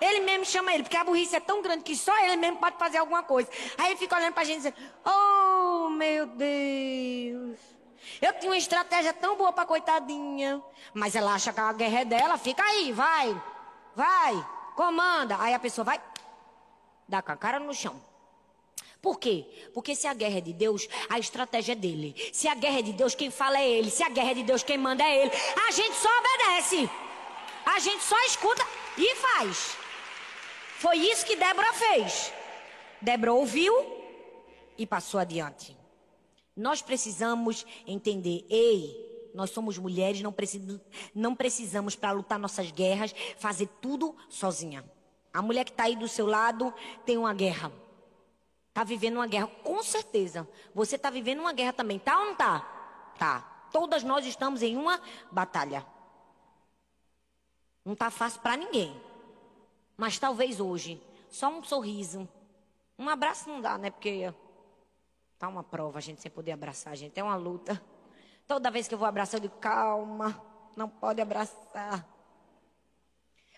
[0.00, 2.78] Ele mesmo chama ele, porque a burrice é tão grande que só ele mesmo pode
[2.78, 3.50] fazer alguma coisa.
[3.76, 7.58] Aí ele fica olhando pra gente dizendo: Oh, meu Deus.
[8.20, 10.62] Eu tinha uma estratégia tão boa pra coitadinha.
[10.94, 12.38] Mas ela acha que a guerra é dela.
[12.38, 13.42] Fica aí, vai.
[13.94, 14.46] Vai.
[14.74, 15.36] Comanda.
[15.38, 16.00] Aí a pessoa vai.
[17.06, 18.00] Dá com a cara no chão.
[19.00, 19.46] Por quê?
[19.72, 22.14] Porque se a guerra é de Deus, a estratégia é dele.
[22.32, 23.90] Se a guerra é de Deus, quem fala é ele.
[23.90, 25.30] Se a guerra é de Deus, quem manda é ele.
[25.66, 26.90] A gente só obedece.
[27.64, 28.62] A gente só escuta
[28.98, 29.76] e faz.
[30.78, 32.32] Foi isso que Débora fez.
[33.00, 33.74] Débora ouviu
[34.76, 35.76] e passou adiante.
[36.54, 40.80] Nós precisamos entender, ei, nós somos mulheres, não, precis,
[41.14, 44.84] não precisamos para lutar nossas guerras fazer tudo sozinha.
[45.32, 46.74] A mulher que está aí do seu lado
[47.06, 47.72] tem uma guerra.
[48.80, 50.48] Está vivendo uma guerra, com certeza.
[50.74, 52.60] Você está vivendo uma guerra também, tá ou não tá?
[53.18, 53.40] Tá.
[53.70, 54.98] Todas nós estamos em uma
[55.30, 55.84] batalha.
[57.84, 58.98] Não tá fácil para ninguém.
[59.98, 62.26] Mas talvez hoje, só um sorriso,
[62.98, 63.90] um abraço não dá, né?
[63.90, 64.32] Porque
[65.38, 67.78] tá uma prova a gente sem poder abraçar, a gente é uma luta.
[68.48, 70.42] Toda vez que eu vou abraçar, eu digo, calma,
[70.74, 72.02] não pode abraçar.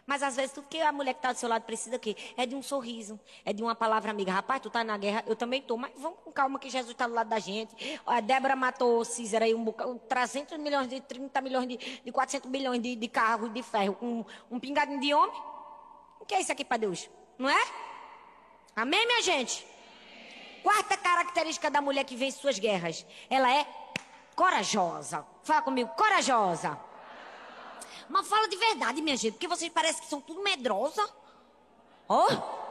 [0.07, 2.45] Mas às vezes tudo que a mulher que está do seu lado precisa aqui é
[2.45, 4.33] de um sorriso, é de uma palavra amiga.
[4.33, 7.07] Rapaz, tu tá na guerra, eu também tô, mas vamos com calma que Jesus está
[7.07, 8.01] do lado da gente.
[8.05, 12.51] A Débora matou Císera aí um bocado, 300 milhões de 30 milhões de, de 400
[12.51, 15.41] bilhões de, de carros de ferro com um, um pingadinho de homem.
[16.21, 17.09] O que é isso aqui para Deus?
[17.39, 17.65] Não é?
[18.75, 19.67] Amém, minha gente?
[20.63, 23.05] Quarta característica da mulher que vence suas guerras.
[23.29, 23.67] Ela é
[24.35, 25.27] corajosa.
[25.43, 26.79] Fala comigo, corajosa.
[28.09, 31.09] Mas fala de verdade, minha gente, porque vocês parecem que são tudo medrosa.
[32.09, 32.27] Ó.
[32.27, 32.63] Oh.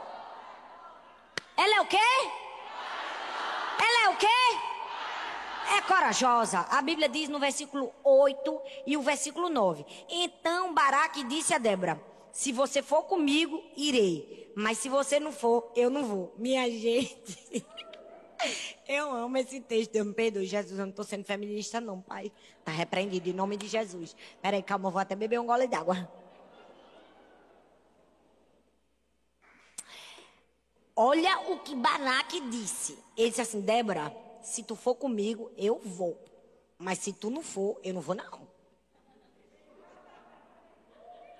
[1.56, 1.96] Ela é o quê?
[3.78, 4.26] Ela é o quê?
[5.76, 6.60] É corajosa.
[6.70, 9.84] A Bíblia diz no versículo 8 e o versículo 9.
[10.08, 12.00] Então Baraque disse a Débora:
[12.32, 14.52] Se você for comigo, irei.
[14.54, 16.34] Mas se você não for, eu não vou.
[16.36, 17.64] Minha gente.
[18.86, 19.96] Eu amo esse texto.
[19.96, 20.78] Eu me perdoe, Jesus.
[20.78, 22.32] Eu não estou sendo feminista, não, pai.
[22.64, 24.16] Tá repreendido em nome de Jesus.
[24.40, 26.10] Peraí, calma, eu vou até beber um gole d'água.
[30.94, 32.98] Olha o que Baraque disse.
[33.16, 36.18] Ele disse assim: Débora, se tu for comigo, eu vou.
[36.78, 38.52] Mas se tu não for, eu não vou, não.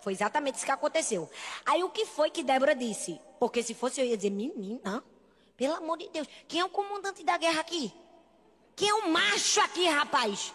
[0.00, 1.30] Foi exatamente isso que aconteceu.
[1.64, 3.20] Aí o que foi que Débora disse?
[3.38, 5.04] Porque se fosse eu ia dizer, menina,
[5.62, 7.94] pelo amor de Deus, quem é o comandante da guerra aqui?
[8.74, 10.52] Quem é o macho aqui, rapaz?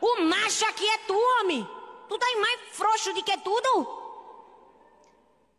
[0.00, 1.68] O macho aqui é tu, homem.
[2.08, 4.02] Tu tá mais frouxo do que tudo?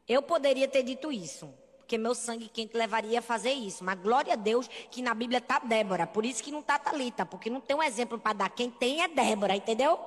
[0.08, 3.84] Eu poderia ter dito isso porque meu sangue quente levaria a fazer isso.
[3.84, 6.08] Mas glória a Deus que na Bíblia está Débora.
[6.08, 8.49] Por isso que não está Talita, porque não tem um exemplo para dar.
[8.49, 9.99] Quem tem é Débora, entendeu?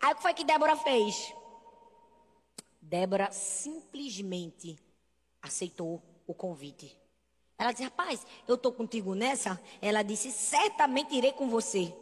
[0.00, 1.34] Aí o que foi que Débora fez?
[2.80, 4.78] Débora simplesmente
[5.42, 6.96] aceitou o convite.
[7.58, 9.60] Ela disse: Rapaz, eu estou contigo nessa.
[9.82, 11.92] Ela disse: Certamente irei com você.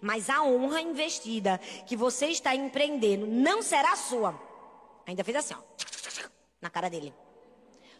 [0.00, 4.38] Mas a honra investida que você está empreendendo não será sua.
[5.06, 5.58] Ainda fez assim, ó,
[6.60, 7.14] na cara dele.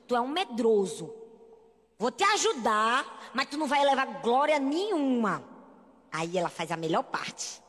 [0.07, 1.15] Tu é um medroso.
[1.99, 5.43] Vou te ajudar, mas tu não vai levar glória nenhuma.
[6.13, 7.63] Aí ela faz a melhor parte.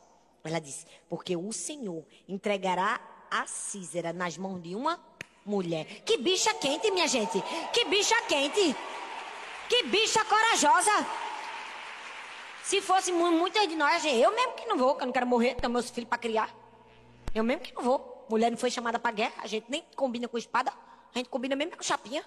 [0.44, 5.00] Ela diz: Porque o Senhor entregará a Císera nas mãos de uma
[5.44, 6.02] mulher.
[6.02, 7.42] Que bicha quente, minha gente.
[7.72, 8.76] Que bicha quente.
[9.68, 11.06] Que bicha corajosa.
[12.62, 15.54] Se fosse muitas de nós, eu mesmo que não vou, que eu não quero morrer,
[15.54, 16.54] tenho meus filhos para criar.
[17.34, 18.26] Eu mesmo que não vou.
[18.28, 20.70] Mulher não foi chamada para guerra, a gente nem combina com espada.
[21.14, 22.24] A gente combina mesmo com chapinha,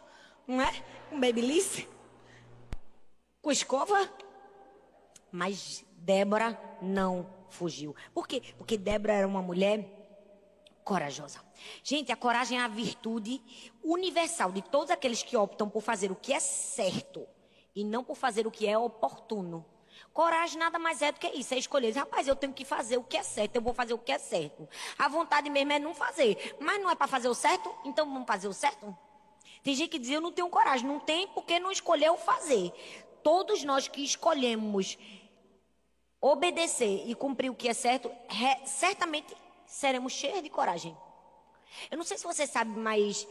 [0.48, 0.72] não é?
[1.10, 1.86] Com babyliss.
[3.42, 4.10] Com escova.
[5.32, 7.96] Mas Débora não fugiu.
[8.14, 8.42] Por quê?
[8.58, 10.01] Porque Débora era uma mulher
[10.84, 11.40] corajosa.
[11.84, 13.42] Gente, a coragem é a virtude
[13.84, 17.28] universal de todos aqueles que optam por fazer o que é certo
[17.76, 19.66] e não por fazer o que é oportuno.
[20.14, 21.96] Coragem nada mais é do que isso, é escolher.
[21.96, 24.18] Rapaz, eu tenho que fazer o que é certo, eu vou fazer o que é
[24.18, 24.68] certo.
[24.98, 26.58] A vontade mesmo é não fazer.
[26.60, 28.96] Mas não é para fazer o certo, então vamos fazer o certo?
[29.64, 30.88] Tem gente que diz, eu não tenho coragem.
[30.88, 32.74] Não tem porque não escolheu fazer.
[33.24, 34.98] Todos nós que escolhemos
[36.20, 38.12] obedecer e cumprir o que é certo,
[38.66, 39.36] certamente
[39.72, 40.96] seremos cheios de coragem.
[41.90, 43.26] Eu não sei se você sabe, mas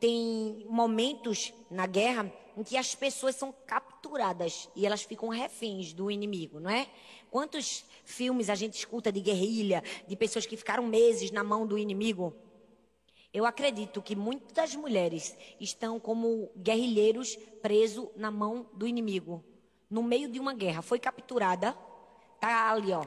[0.00, 6.10] tem momentos na guerra em que as pessoas são capturadas e elas ficam reféns do
[6.10, 6.88] inimigo, não é?
[7.30, 11.78] Quantos filmes a gente escuta de guerrilha, de pessoas que ficaram meses na mão do
[11.78, 12.34] inimigo?
[13.32, 19.44] Eu acredito que muitas mulheres estão como guerrilheiros presos na mão do inimigo,
[19.88, 20.82] no meio de uma guerra.
[20.82, 21.72] Foi capturada,
[22.40, 23.04] tá ali, ó,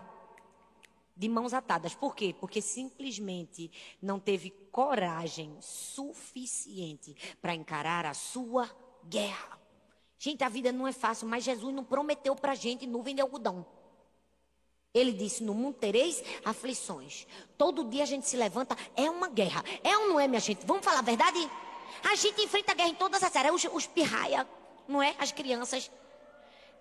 [1.18, 1.96] de mãos atadas.
[1.96, 2.36] Por quê?
[2.40, 8.70] Porque simplesmente não teve coragem suficiente para encarar a sua
[9.04, 9.60] guerra.
[10.20, 13.66] Gente, a vida não é fácil, mas Jesus não prometeu para gente nuvem de algodão.
[14.94, 17.28] Ele disse: No mundo tereis aflições.
[17.58, 19.64] Todo dia a gente se levanta, é uma guerra.
[19.84, 20.66] É ou não é, minha gente?
[20.66, 21.38] Vamos falar a verdade?
[22.04, 23.54] A gente enfrenta a guerra em todas as áreas.
[23.54, 24.48] Os, os pirraia,
[24.88, 25.16] não é?
[25.20, 25.92] As crianças.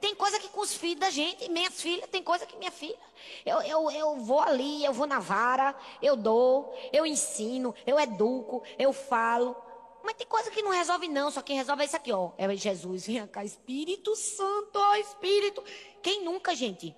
[0.00, 2.98] Tem coisa que com os filhos da gente, minhas filhas, tem coisa que minha filha.
[3.44, 8.62] Eu, eu, eu vou ali, eu vou na vara, eu dou, eu ensino, eu educo,
[8.78, 9.56] eu falo.
[10.04, 11.30] Mas tem coisa que não resolve, não.
[11.30, 12.30] Só quem resolve é isso aqui, ó.
[12.38, 13.06] É Jesus.
[13.06, 15.64] Vem cá, Espírito Santo, ó, Espírito.
[16.00, 16.94] Quem nunca, gente?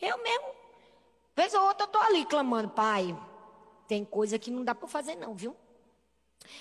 [0.00, 0.48] Eu mesmo.
[1.34, 3.16] Vez ou outra eu tô ali clamando, Pai.
[3.88, 5.56] Tem coisa que não dá para fazer, não, viu?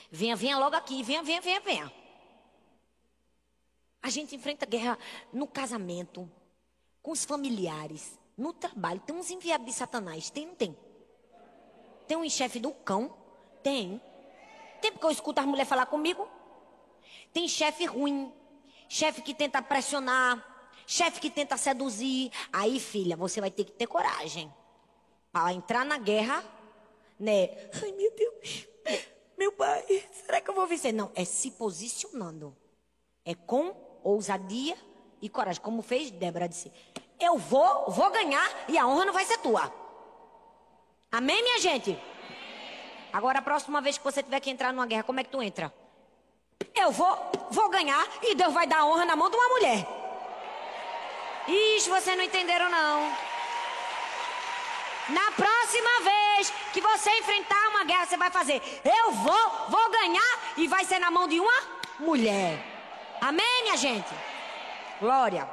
[0.09, 1.03] Venha, venha logo aqui.
[1.03, 2.00] Venha, venha, venha, venha.
[4.01, 4.97] A gente enfrenta guerra
[5.31, 6.29] no casamento,
[7.01, 8.99] com os familiares, no trabalho.
[9.01, 10.29] Tem uns enviados de Satanás.
[10.29, 10.75] Tem, não tem?
[12.07, 13.15] Tem um chefe do cão?
[13.61, 14.01] Tem.
[14.81, 16.27] Tempo que eu escuto as mulheres falar comigo.
[17.31, 18.33] Tem chefe ruim,
[18.89, 22.31] chefe que tenta pressionar, chefe que tenta seduzir.
[22.51, 24.51] Aí, filha, você vai ter que ter coragem
[25.31, 26.43] para entrar na guerra,
[27.19, 27.69] né?
[27.81, 28.67] Ai, meu Deus,
[29.37, 30.93] meu pai, será que eu vou vencer?
[30.93, 32.57] Não, é se posicionando.
[33.23, 34.77] É com ousadia
[35.21, 35.61] e coragem.
[35.61, 36.71] Como fez Débora disse:
[37.19, 39.71] Eu vou, vou ganhar e a honra não vai ser tua.
[41.11, 41.97] Amém, minha gente?
[43.11, 45.41] Agora, a próxima vez que você tiver que entrar numa guerra, como é que tu
[45.41, 45.73] entra?
[46.75, 49.87] eu vou, vou ganhar e Deus vai dar honra na mão de uma mulher.
[51.47, 53.15] Ixi, vocês não entenderam não.
[55.09, 60.39] Na próxima vez que você enfrentar uma guerra, você vai fazer: eu vou, vou ganhar
[60.57, 61.61] e vai ser na mão de uma
[61.99, 62.80] mulher.
[63.21, 64.09] Amém, minha gente?
[64.99, 65.47] Glória.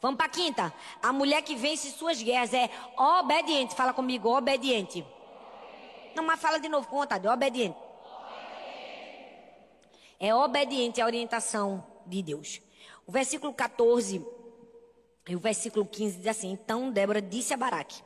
[0.00, 0.72] Vamos para a quinta.
[1.02, 3.74] A mulher que vence suas guerras é obediente.
[3.74, 5.04] Fala comigo, obediente.
[6.14, 7.76] Não, mas fala de novo com vontade, obediente.
[10.18, 12.62] É obediente à orientação de Deus.
[13.06, 14.24] O versículo 14
[15.28, 18.02] e o versículo 15 diz assim: Então Débora disse a Baraque: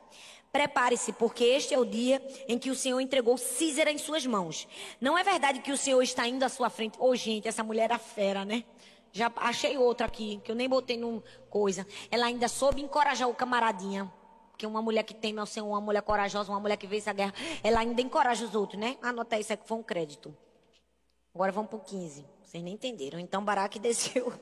[0.51, 4.67] Prepare-se, porque este é o dia em que o Senhor entregou Císera em suas mãos.
[4.99, 6.99] Não é verdade que o Senhor está indo à sua frente?
[6.99, 8.65] Ô, oh, gente, essa mulher era fera, né?
[9.13, 11.87] Já achei outra aqui, que eu nem botei num coisa.
[12.09, 14.11] Ela ainda soube encorajar o camaradinha.
[14.51, 17.13] Porque uma mulher que tem ao Senhor, uma mulher corajosa, uma mulher que vence a
[17.13, 17.33] guerra,
[17.63, 18.97] ela ainda encoraja os outros, né?
[19.01, 20.35] Anota isso aqui, foi um crédito.
[21.33, 22.25] Agora vamos para o 15.
[22.43, 23.19] Vocês nem entenderam.
[23.19, 24.33] Então Baraque desceu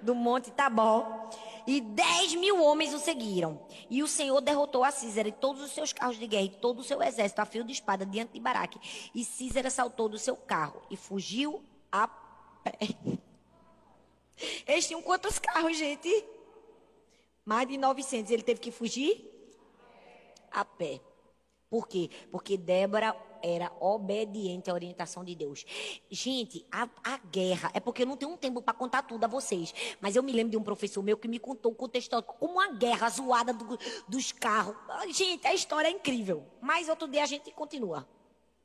[0.00, 1.30] do monte Tabó
[1.66, 3.66] e dez mil homens o seguiram.
[3.88, 6.80] E o Senhor derrotou a Císera e todos os seus carros de guerra e todo
[6.80, 8.78] o seu exército a fio de espada diante de Baraque.
[9.14, 12.78] E Císera saltou do seu carro e fugiu a pé.
[14.66, 16.08] Eles tinham quantos carros, gente?
[17.44, 18.30] Mais de 900.
[18.30, 19.30] Ele teve que fugir
[20.50, 21.00] a pé.
[21.70, 22.10] Por quê?
[22.30, 25.64] Porque Débora era obediente à orientação de Deus.
[26.10, 29.28] Gente, a, a guerra, é porque eu não tenho um tempo para contar tudo a
[29.28, 32.54] vocês, mas eu me lembro de um professor meu que me contou o contexto como
[32.54, 33.78] uma guerra zoada do,
[34.08, 34.76] dos carros.
[35.10, 36.44] Gente, a história é incrível.
[36.60, 38.08] Mas outro dia a gente continua.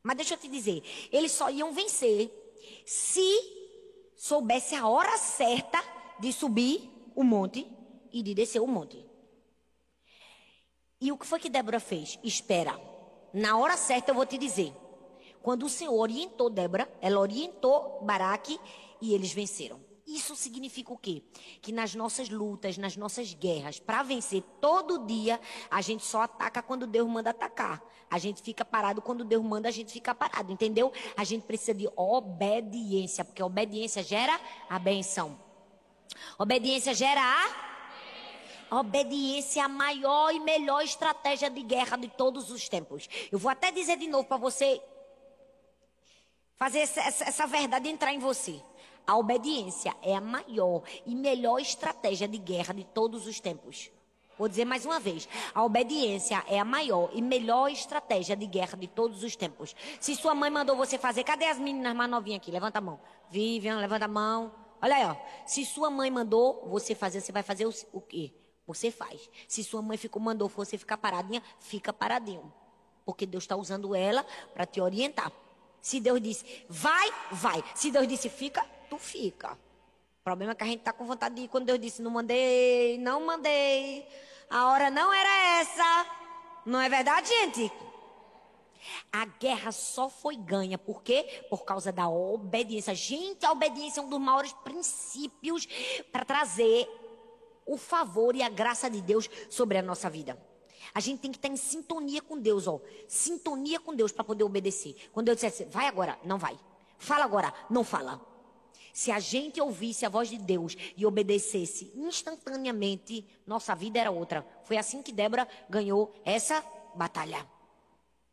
[0.03, 2.31] Mas deixa eu te dizer, eles só iam vencer
[2.85, 3.57] se
[4.15, 5.83] soubesse a hora certa
[6.19, 7.67] de subir o monte
[8.11, 9.05] e de descer o monte.
[10.99, 12.17] E o que foi que Débora fez?
[12.23, 12.79] Espera.
[13.37, 14.73] Na hora certa eu vou te dizer.
[15.43, 18.59] Quando o Senhor orientou Débora, ela orientou Baraque
[18.99, 19.79] e eles venceram.
[20.07, 21.21] Isso significa o quê?
[21.61, 26.63] Que nas nossas lutas, nas nossas guerras, para vencer todo dia, a gente só ataca
[26.63, 27.79] quando Deus manda atacar.
[28.09, 30.91] A gente fica parado quando Deus manda a gente ficar parado, entendeu?
[31.15, 35.37] A gente precisa de obediência, porque obediência gera a benção.
[36.39, 37.76] Obediência gera a a
[38.71, 43.07] obediência é a maior e melhor estratégia de guerra de todos os tempos.
[43.31, 44.81] Eu vou até dizer de novo para você
[46.57, 48.61] fazer essa, essa, verdade entrar em você.
[49.05, 53.89] A obediência é a maior e melhor estratégia de guerra de todos os tempos.
[54.37, 55.27] Vou dizer mais uma vez.
[55.53, 59.75] A obediência é a maior e melhor estratégia de guerra de todos os tempos.
[59.99, 62.51] Se sua mãe mandou você fazer, cadê as meninas mais novinhas aqui?
[62.51, 62.99] Levanta a mão.
[63.29, 64.51] Vivian, levanta a mão.
[64.81, 65.15] Olha aí, ó.
[65.45, 68.31] Se sua mãe mandou você fazer, você vai fazer o, o quê?
[68.67, 69.29] Você faz.
[69.47, 72.53] Se sua mãe ficou, mandou você ficar paradinha, fica paradinho.
[73.05, 75.31] Porque Deus está usando ela para te orientar.
[75.81, 77.63] Se Deus disse, vai, vai.
[77.73, 79.53] Se Deus disse, fica, tu fica.
[79.53, 81.47] O problema é que a gente está com vontade de ir.
[81.47, 84.05] Quando Deus disse, não mandei, não mandei.
[84.49, 86.05] A hora não era essa.
[86.65, 87.71] Não é verdade, gente?
[89.09, 90.77] A guerra só foi ganha.
[90.77, 91.45] Por quê?
[91.49, 92.93] Por causa da obediência.
[92.93, 95.65] Gente, a obediência é um dos maiores princípios
[96.11, 96.85] para trazer
[97.67, 100.37] o favor e a graça de Deus sobre a nossa vida.
[100.93, 102.81] A gente tem que estar em sintonia com Deus, ó.
[103.07, 104.95] Sintonia com Deus para poder obedecer.
[105.11, 106.57] Quando Deus dissesse, vai agora, não vai.
[106.97, 108.19] Fala agora, não fala.
[108.93, 114.43] Se a gente ouvisse a voz de Deus e obedecesse instantaneamente, nossa vida era outra.
[114.63, 116.63] Foi assim que Débora ganhou essa
[116.95, 117.45] batalha.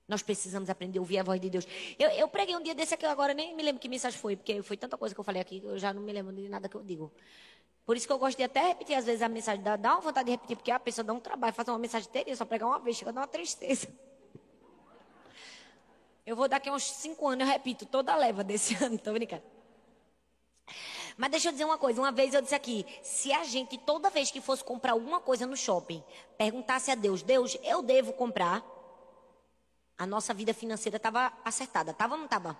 [0.08, 1.66] Nós precisamos aprender a ouvir a voz de Deus.
[1.98, 4.62] Eu, eu preguei um dia desse aqui agora, nem me lembro que mensagem foi, porque
[4.62, 6.76] foi tanta coisa que eu falei aqui, eu já não me lembro de nada que
[6.76, 7.12] eu digo.
[7.86, 10.00] Por isso que eu gosto de até repetir às vezes a mensagem, dá, dá uma
[10.00, 12.68] vontade de repetir, porque a pessoa dá um trabalho, fazer uma mensagem inteira, só pregar
[12.68, 13.88] uma vez, chega a dar uma tristeza.
[16.24, 19.12] Eu vou daqui a uns cinco anos, eu repito toda a leva desse ano, tô
[19.12, 19.42] brincando.
[21.16, 24.08] Mas deixa eu dizer uma coisa, uma vez eu disse aqui, se a gente toda
[24.10, 26.02] vez que fosse comprar alguma coisa no shopping,
[26.38, 28.64] perguntasse a Deus, Deus, eu devo comprar?
[29.96, 32.58] A nossa vida financeira estava acertada, estava ou não estava?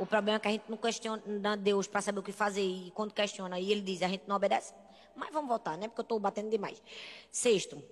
[0.00, 2.62] O problema é que a gente não questiona Deus para saber o que fazer.
[2.62, 4.72] E quando questiona, aí ele diz, a gente não obedece.
[5.14, 5.88] Mas vamos voltar, né?
[5.88, 6.82] Porque eu estou batendo demais.
[7.30, 7.82] Sexto.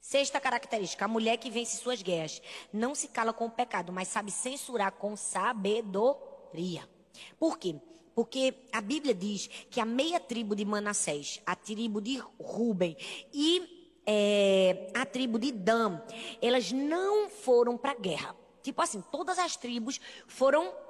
[0.00, 2.40] Sexta característica, a mulher que vence suas guerras.
[2.72, 6.88] Não se cala com o pecado, mas sabe censurar com sabedoria.
[7.36, 7.74] Por quê?
[8.14, 12.96] Porque a Bíblia diz que a meia tribo de Manassés, a tribo de Ruben
[13.32, 16.00] e é, a tribo de Dan,
[16.40, 18.36] elas não foram para a guerra.
[18.62, 20.83] Tipo assim, todas as tribos foram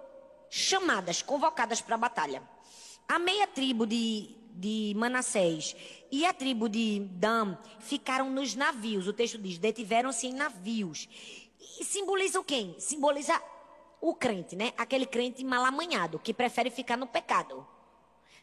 [0.51, 2.43] chamadas, convocadas para a batalha.
[3.09, 5.77] A meia tribo de, de Manassés
[6.11, 9.07] e a tribo de Dan ficaram nos navios.
[9.07, 11.09] O texto diz: detiveram-se em navios.
[11.81, 12.75] E simboliza o quê?
[12.79, 13.41] Simboliza
[14.01, 14.73] o crente, né?
[14.77, 17.67] Aquele crente mal amanhado, que prefere ficar no pecado.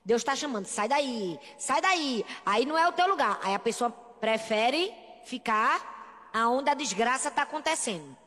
[0.03, 2.25] Deus está chamando, sai daí, sai daí.
[2.45, 3.39] Aí não é o teu lugar.
[3.43, 4.93] Aí a pessoa prefere
[5.25, 8.17] ficar aonde a desgraça está acontecendo.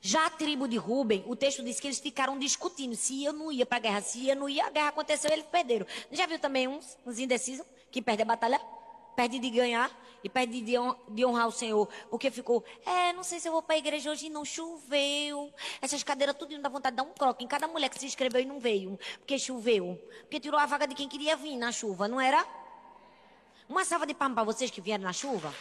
[0.00, 3.36] Já a tribo de Ruben, o texto diz que eles ficaram discutindo se ia ou
[3.36, 4.00] não ia para a guerra.
[4.00, 5.86] Se ia ou não ia, a guerra aconteceu eles perderam.
[6.10, 8.60] Já viu também uns, uns indecisos, que perdem a batalha?
[9.16, 9.90] Perde de ganhar
[10.22, 11.88] e perde de, honrar o Senhor.
[12.08, 15.52] Porque ficou, é, não sei se eu vou para a igreja hoje, não choveu.
[15.80, 18.06] Essas cadeiras tudo não dá vontade de dar um croque em cada mulher que se
[18.06, 18.98] inscreveu e não veio.
[19.18, 20.00] Porque choveu.
[20.22, 22.46] Porque tirou a vaga de quem queria vir na chuva, não era?
[23.68, 25.54] Uma salva de palmas para vocês que vieram na chuva.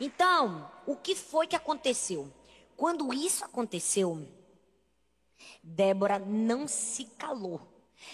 [0.00, 2.32] Então, o que foi que aconteceu?
[2.76, 4.26] Quando isso aconteceu,
[5.62, 7.60] Débora não se calou.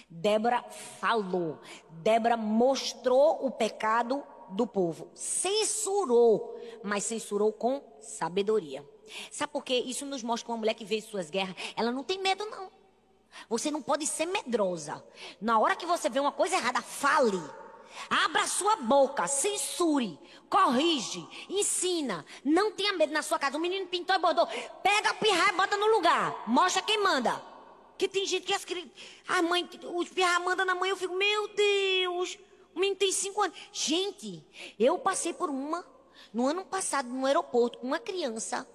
[0.09, 0.63] Débora
[1.01, 1.59] falou.
[1.91, 5.11] Débora mostrou o pecado do povo.
[5.15, 8.85] Censurou, mas censurou com sabedoria.
[9.31, 9.75] Sabe por quê?
[9.75, 12.71] Isso nos mostra que uma mulher que vê suas guerras, ela não tem medo, não.
[13.49, 15.05] Você não pode ser medrosa.
[15.41, 17.43] Na hora que você vê uma coisa errada, fale.
[18.11, 20.19] Abra sua boca, censure,
[20.49, 22.25] corrige, ensina.
[22.45, 23.57] Não tenha medo na sua casa.
[23.57, 24.47] O menino pintou e bordou.
[24.83, 26.45] Pega a pirra e bota no lugar.
[26.47, 27.41] Mostra quem manda.
[27.97, 28.93] Que tem gente que as crianças.
[29.29, 30.91] A mãe, os pirra mandam na mãe.
[30.91, 32.39] Eu fico, meu Deus.
[32.75, 33.57] O menino tem cinco anos.
[33.73, 34.45] Gente,
[34.79, 35.85] eu passei por uma.
[36.33, 38.67] No ano passado, no aeroporto, com uma criança.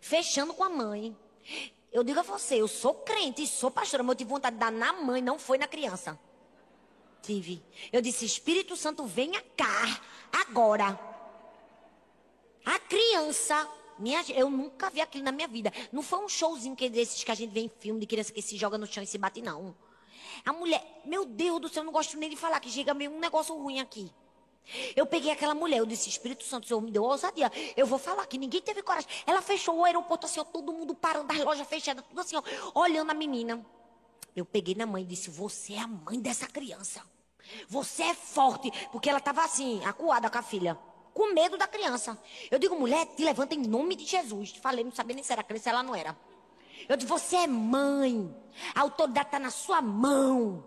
[0.00, 1.16] Fechando com a mãe.
[1.92, 4.72] Eu digo a você, eu sou crente, sou pastora, mas eu tive vontade de dar
[4.72, 6.18] na mãe, não foi na criança.
[7.24, 7.62] Tive.
[7.92, 10.00] Eu disse: Espírito Santo, venha cá,
[10.46, 10.98] agora.
[12.64, 13.68] A criança.
[13.98, 15.72] Minha, eu nunca vi aquilo na minha vida.
[15.92, 18.42] Não foi um showzinho que desses que a gente vê em filme de criança que
[18.42, 19.74] se joga no chão e se bate, não.
[20.44, 23.12] A mulher, meu Deus do céu, eu não gosto nem de falar que chega meio
[23.12, 24.10] um negócio ruim aqui.
[24.96, 27.52] Eu peguei aquela mulher, eu disse, Espírito Santo, o Senhor me deu ousadia.
[27.76, 29.08] Eu vou falar que ninguém teve coragem.
[29.26, 32.42] Ela fechou o aeroporto assim, ó, todo mundo parando, as lojas fechadas, tudo assim, ó,
[32.80, 33.64] olhando a menina.
[34.34, 37.02] Eu peguei na mãe e disse, você é a mãe dessa criança.
[37.68, 38.70] Você é forte.
[38.90, 40.78] Porque ela estava assim, acuada com a filha.
[41.12, 42.18] Com medo da criança.
[42.50, 44.52] Eu digo, mulher, te levanta em nome de Jesus.
[44.60, 46.16] Falei, não sabia nem se era criança, ela não era.
[46.88, 48.34] Eu disse, você é mãe.
[48.74, 50.64] A autoridade está na sua mão.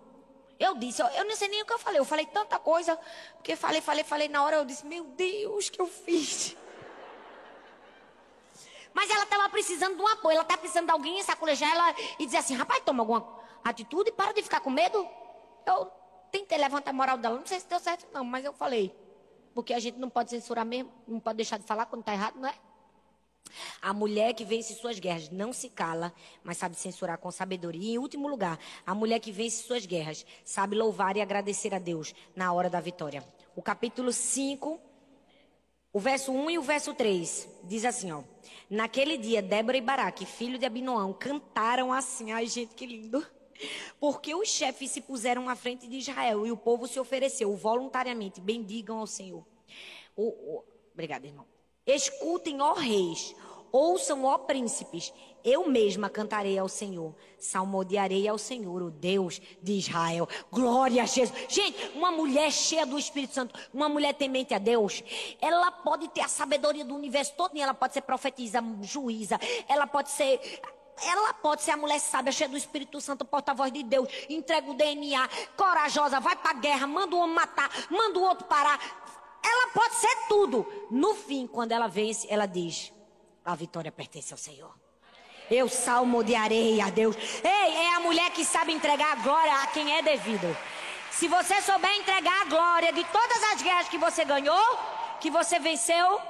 [0.60, 2.00] Eu disse, eu, eu não sei nem o que eu falei.
[2.00, 2.98] Eu falei tanta coisa.
[3.36, 4.28] Porque falei, falei, falei.
[4.28, 6.56] Na hora eu disse, meu Deus, que eu fiz.
[8.94, 10.34] Mas ela estava precisando de um apoio.
[10.36, 14.14] Ela estava precisando de alguém sacolejar ela e dizer assim, rapaz, toma alguma atitude e
[14.14, 15.08] para de ficar com medo.
[15.66, 15.92] Eu
[16.32, 17.38] tentei levantar a moral dela.
[17.38, 18.94] Não sei se deu certo, não, mas eu falei.
[19.54, 22.40] Porque a gente não pode censurar mesmo, não pode deixar de falar quando está errado,
[22.40, 22.54] não é?
[23.82, 26.14] A mulher que vence suas guerras não se cala,
[26.44, 27.82] mas sabe censurar com sabedoria.
[27.82, 31.80] E em último lugar, a mulher que vence suas guerras sabe louvar e agradecer a
[31.80, 33.24] Deus na hora da vitória.
[33.56, 34.80] O capítulo 5,
[35.94, 38.24] o verso 1 e o verso 3 diz assim, ó.
[38.70, 42.32] Naquele dia, Débora e Baraque, filho de Abinoão, cantaram assim.
[42.32, 43.26] Ai, gente, que lindo.
[44.00, 48.42] Porque os chefes se puseram à frente de Israel e o povo se ofereceu voluntariamente.
[48.42, 49.46] Bendigam ao Senhor.
[50.16, 51.46] O, o, obrigada, irmão.
[51.86, 53.36] Escutem, ó reis,
[53.72, 55.14] ouçam, ó príncipes.
[55.44, 60.28] Eu mesma cantarei ao Senhor, salmodiarei ao Senhor, o Deus de Israel.
[60.52, 61.32] Glória a Jesus.
[61.48, 65.02] Gente, uma mulher cheia do Espírito Santo, uma mulher temente a Deus,
[65.40, 69.40] ela pode ter a sabedoria do universo todo, e ela pode ser profetisa, juíza,
[69.70, 70.42] ela pode ser
[71.06, 74.74] ela pode ser a mulher sábia, cheia do Espírito Santo, porta-voz de Deus, entrega o
[74.74, 78.80] DNA, corajosa, vai pra guerra, manda um matar, manda o outro parar.
[79.44, 80.66] Ela pode ser tudo.
[80.92, 82.92] No fim, quando ela vence, ela diz:
[83.46, 84.74] a vitória pertence ao Senhor.
[85.50, 87.16] Eu salmo de areia a Deus.
[87.42, 90.56] Ei, é a mulher que sabe entregar a glória a quem é devido.
[91.12, 94.80] Se você souber entregar a glória de todas as guerras que você ganhou,
[95.22, 96.22] que você venceu,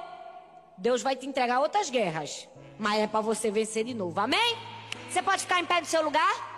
[0.76, 2.48] Deus vai te entregar outras guerras.
[2.78, 4.20] Mas é para você vencer de novo.
[4.20, 4.56] Amém?
[5.10, 6.48] Você pode ficar em pé do seu lugar?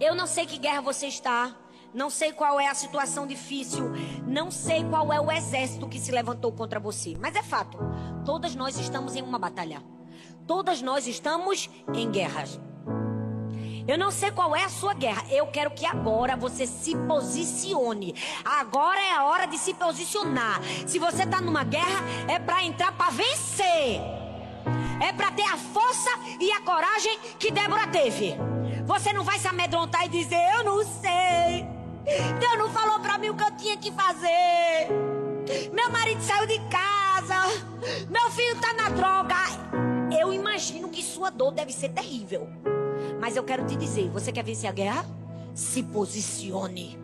[0.00, 1.54] Eu não sei que guerra você está.
[1.92, 3.92] Não sei qual é a situação difícil.
[4.26, 7.16] Não sei qual é o exército que se levantou contra você.
[7.20, 7.78] Mas é fato.
[8.24, 9.80] Todas nós estamos em uma batalha.
[10.46, 12.58] Todas nós estamos em guerras.
[13.86, 15.24] Eu não sei qual é a sua guerra.
[15.30, 18.14] Eu quero que agora você se posicione.
[18.44, 20.60] Agora é a hora de se posicionar.
[20.86, 24.23] Se você está numa guerra, é para entrar para vencer.
[25.00, 26.10] É para ter a força
[26.40, 28.36] e a coragem que Débora teve.
[28.86, 31.66] Você não vai se amedrontar e dizer: Eu não sei.
[32.38, 34.88] Deus não falou para mim o que eu tinha que fazer.
[35.72, 37.36] Meu marido saiu de casa.
[38.08, 39.36] Meu filho está na droga.
[40.18, 42.48] Eu imagino que sua dor deve ser terrível.
[43.20, 45.06] Mas eu quero te dizer: você quer vencer a guerra?
[45.54, 46.98] Se posicione.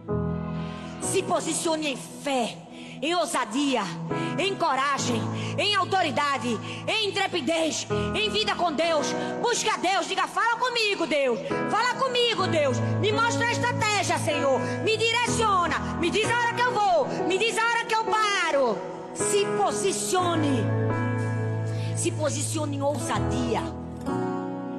[1.00, 2.56] Se posicione em fé.
[3.02, 3.82] Em ousadia,
[4.38, 5.20] em coragem,
[5.58, 9.06] em autoridade, em intrepidez, em vida com Deus.
[9.40, 11.38] Busca Deus, diga: fala comigo, Deus.
[11.70, 12.78] Fala comigo, Deus.
[13.00, 14.60] Me mostra a estratégia, Senhor.
[14.84, 15.78] Me direciona.
[16.00, 17.08] Me diz a hora que eu vou.
[17.26, 18.78] Me diz a hora que eu paro.
[19.14, 20.64] Se posicione.
[21.96, 23.62] Se posicione em ousadia,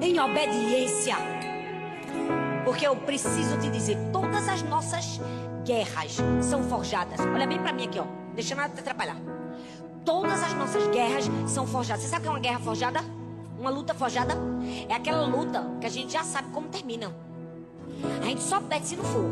[0.01, 1.15] em obediência.
[2.65, 5.19] Porque eu preciso te dizer, todas as nossas
[5.65, 7.19] guerras são forjadas.
[7.19, 8.05] Olha bem para mim aqui, ó.
[8.33, 9.17] Deixa nada te atrapalhar.
[10.05, 12.03] Todas as nossas guerras são forjadas.
[12.03, 12.99] Você sabe o que é uma guerra forjada?
[13.59, 14.35] Uma luta forjada?
[14.89, 17.13] É aquela luta que a gente já sabe como termina.
[18.21, 19.25] A gente só perde se não for.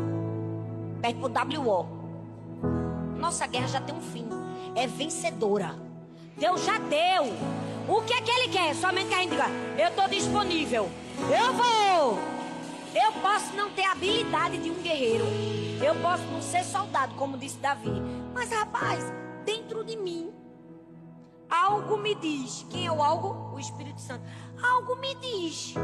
[1.00, 1.86] Perde pro WO.
[3.16, 4.26] Nossa guerra já tem um fim.
[4.74, 5.74] É vencedora.
[6.36, 7.32] Deus já deu.
[7.88, 8.74] O que é que ele quer?
[8.74, 10.88] Somente que a gente diga: Eu estou disponível.
[11.18, 12.18] Eu vou.
[12.94, 15.24] Eu posso não ter a habilidade de um guerreiro.
[15.82, 18.02] Eu posso não ser soldado, como disse Davi.
[18.34, 19.02] Mas, rapaz,
[19.46, 20.30] dentro de mim,
[21.48, 22.66] algo me diz.
[22.68, 23.54] Quem é o algo?
[23.54, 24.22] O Espírito Santo.
[24.62, 25.74] Algo me diz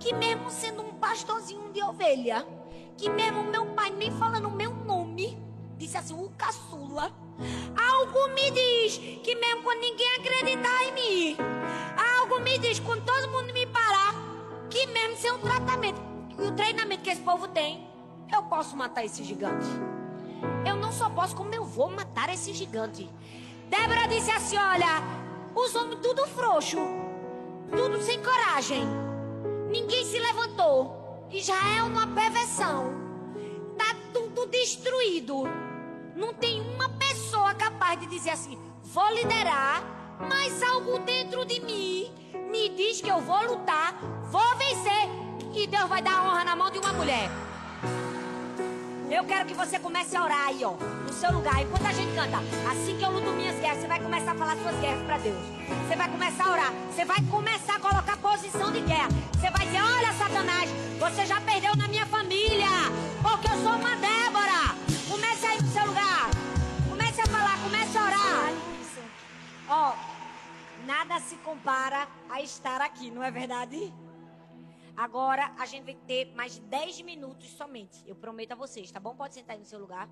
[0.00, 2.44] que, mesmo sendo um pastorzinho de ovelha,
[2.96, 5.38] que mesmo meu pai nem falando o meu nome,
[5.78, 7.12] disse assim, o caçula.
[7.90, 11.36] Algo me diz que, mesmo quando ninguém acreditar em mim,
[12.18, 14.14] algo me diz quando todo mundo me parar,
[14.68, 16.00] que mesmo sem o tratamento
[16.36, 17.93] e o treinamento que esse povo tem,
[18.34, 19.66] eu posso matar esse gigante.
[20.66, 23.08] Eu não só posso, como eu vou matar esse gigante.
[23.68, 25.02] Débora disse assim: Olha,
[25.54, 26.78] os homens tudo frouxo,
[27.70, 28.84] tudo sem coragem.
[29.70, 31.26] Ninguém se levantou.
[31.30, 32.92] Israel numa perversão.
[33.76, 35.44] Tá tudo destruído.
[36.14, 39.82] Não tem uma pessoa capaz de dizer assim: Vou liderar,
[40.28, 42.12] mas algo dentro de mim
[42.50, 43.94] me diz que eu vou lutar,
[44.30, 45.08] vou vencer
[45.54, 47.30] e Deus vai dar honra na mão de uma mulher.
[49.10, 51.60] Eu quero que você comece a orar aí, ó, no seu lugar.
[51.62, 52.38] Enquanto a gente canta,
[52.70, 55.44] assim que eu luto minhas guerras, você vai começar a falar suas guerras para Deus.
[55.86, 56.72] Você vai começar a orar.
[56.90, 59.08] Você vai começar a colocar posição de guerra.
[59.32, 62.68] Você vai dizer: Olha, Satanás, você já perdeu na minha família,
[63.22, 64.74] porque eu sou uma Débora.
[65.08, 66.30] Comece aí no seu lugar.
[66.88, 68.52] Comece a falar, comece a orar.
[69.68, 69.94] Ó,
[70.86, 73.92] nada se compara a estar aqui, não é verdade?
[74.96, 78.02] Agora a gente vai ter mais 10 minutos somente.
[78.06, 79.16] Eu prometo a vocês, tá bom?
[79.16, 80.08] Pode sentar aí no seu lugar.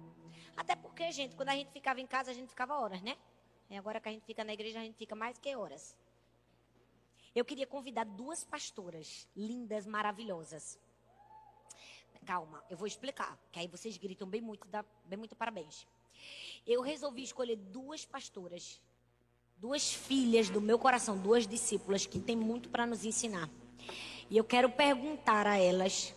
[0.57, 3.17] Até porque, gente, quando a gente ficava em casa, a gente ficava horas, né?
[3.71, 5.97] E agora que a gente fica na igreja, a gente fica mais que horas.
[7.35, 10.79] Eu queria convidar duas pastoras lindas, maravilhosas.
[12.27, 15.87] Calma, eu vou explicar, que aí vocês gritam bem muito, dá bem muito parabéns.
[16.67, 18.81] Eu resolvi escolher duas pastoras,
[19.57, 23.51] duas filhas do meu coração, duas discípulas que têm muito para nos ensinar.
[24.33, 26.15] E eu quero perguntar a elas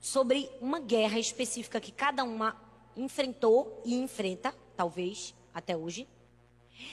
[0.00, 2.60] sobre uma guerra específica que cada uma
[2.96, 6.08] enfrentou e enfrenta, talvez, até hoje.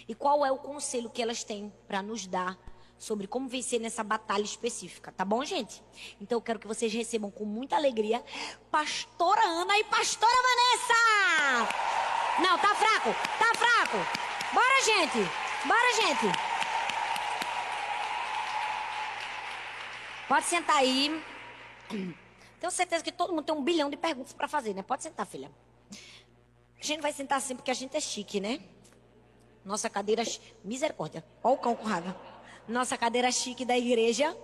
[0.07, 2.55] E qual é o conselho que elas têm para nos dar
[2.99, 5.81] sobre como vencer nessa batalha específica, tá bom, gente?
[6.21, 8.23] Então eu quero que vocês recebam com muita alegria
[8.69, 11.73] Pastora Ana e Pastora Vanessa!
[12.43, 13.97] Não, tá fraco, tá fraco.
[14.53, 15.17] Bora, gente!
[15.65, 16.48] Bora, gente!
[20.29, 21.23] Pode sentar aí.
[22.59, 24.83] Tenho certeza que todo mundo tem um bilhão de perguntas para fazer, né?
[24.83, 25.49] Pode sentar, filha.
[26.79, 28.59] A gente vai sentar assim porque a gente é chique, né?
[29.65, 30.21] Nossa cadeira.
[30.63, 31.25] Misericórdia.
[31.43, 32.15] Olha o cão com raiva.
[32.67, 34.37] Nossa cadeira chique da igreja.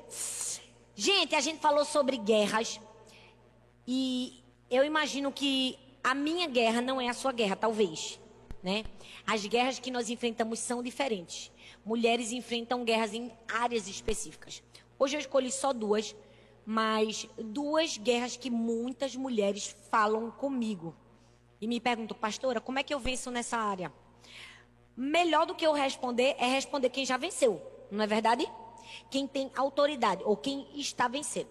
[0.95, 2.79] Gente, a gente falou sobre guerras.
[3.85, 8.19] E eu imagino que a minha guerra não é a sua guerra, talvez.
[8.63, 8.85] Né?
[9.27, 11.51] As guerras que nós enfrentamos são diferentes.
[11.85, 14.63] Mulheres enfrentam guerras em áreas específicas.
[14.97, 16.15] Hoje eu escolhi só duas,
[16.65, 20.95] mas duas guerras que muitas mulheres falam comigo.
[21.59, 23.91] E me perguntam, pastora, como é que eu venço nessa área?
[24.95, 28.49] Melhor do que eu responder é responder quem já venceu, não é verdade?
[29.11, 31.49] Quem tem autoridade ou quem está vencendo.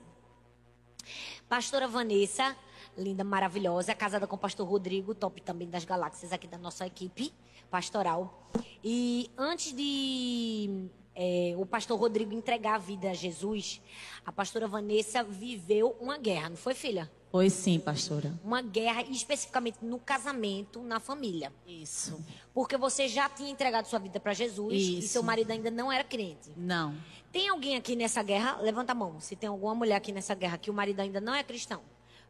[1.49, 2.57] Pastora Vanessa,
[2.97, 7.33] linda, maravilhosa, casada com o pastor Rodrigo, top também das galáxias aqui da nossa equipe
[7.71, 8.49] pastoral.
[8.83, 13.81] E antes de é, o pastor Rodrigo entregar a vida a Jesus,
[14.25, 17.11] a pastora Vanessa viveu uma guerra, não foi, filha?
[17.31, 18.33] Foi sim, pastora.
[18.45, 21.53] Uma guerra especificamente no casamento, na família.
[21.67, 22.25] Isso.
[22.53, 24.99] Porque você já tinha entregado sua vida para Jesus Isso.
[24.99, 26.53] e seu marido ainda não era crente.
[26.57, 26.95] Não.
[27.33, 28.61] Tem alguém aqui nessa guerra?
[28.61, 29.21] Levanta a mão.
[29.21, 31.83] Se tem alguma mulher aqui nessa guerra que o marido ainda não é cristão.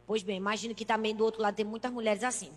[0.07, 2.51] Pois bem, imagino que também do outro lado tem muitas mulheres assim.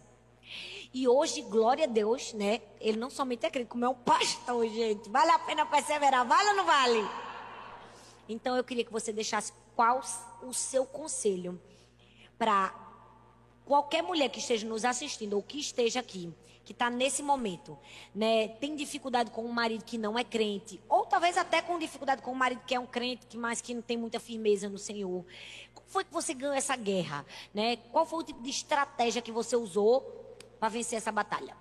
[0.93, 2.63] E hoje, glória a Deus, né?
[2.81, 5.09] Ele não somente é crente, como é um pastor, gente.
[5.09, 7.07] Vale a pena perseverar, vale ou não vale?
[8.29, 10.03] Então eu queria que você deixasse qual
[10.43, 11.61] o seu conselho
[12.39, 12.75] para
[13.65, 16.33] qualquer mulher que esteja nos assistindo ou que esteja aqui,
[16.65, 17.79] que está nesse momento,
[18.15, 22.23] né, tem dificuldade com um marido que não é crente, ou talvez até com dificuldade
[22.23, 24.79] com um marido que é um crente, que mas que não tem muita firmeza no
[24.79, 25.25] Senhor.
[25.75, 27.77] Como foi que você ganhou essa guerra, né?
[27.93, 30.28] Qual foi o tipo de estratégia que você usou
[30.59, 31.57] para vencer essa batalha?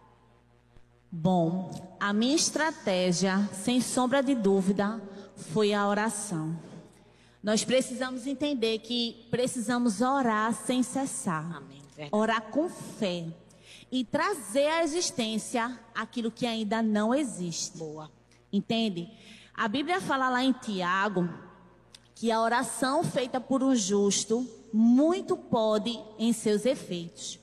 [1.12, 5.02] Bom, a minha estratégia, sem sombra de dúvida,
[5.36, 6.60] foi a oração.
[7.42, 11.56] Nós precisamos entender que precisamos orar sem cessar.
[11.56, 11.82] Amém.
[12.12, 13.26] Orar com fé.
[13.90, 17.78] E trazer à existência aquilo que ainda não existe.
[17.78, 18.12] Boa.
[18.52, 19.10] Entende?
[19.56, 21.30] A Bíblia fala lá em Tiago
[22.14, 27.40] que a oração feita por um justo muito pode em seus efeitos.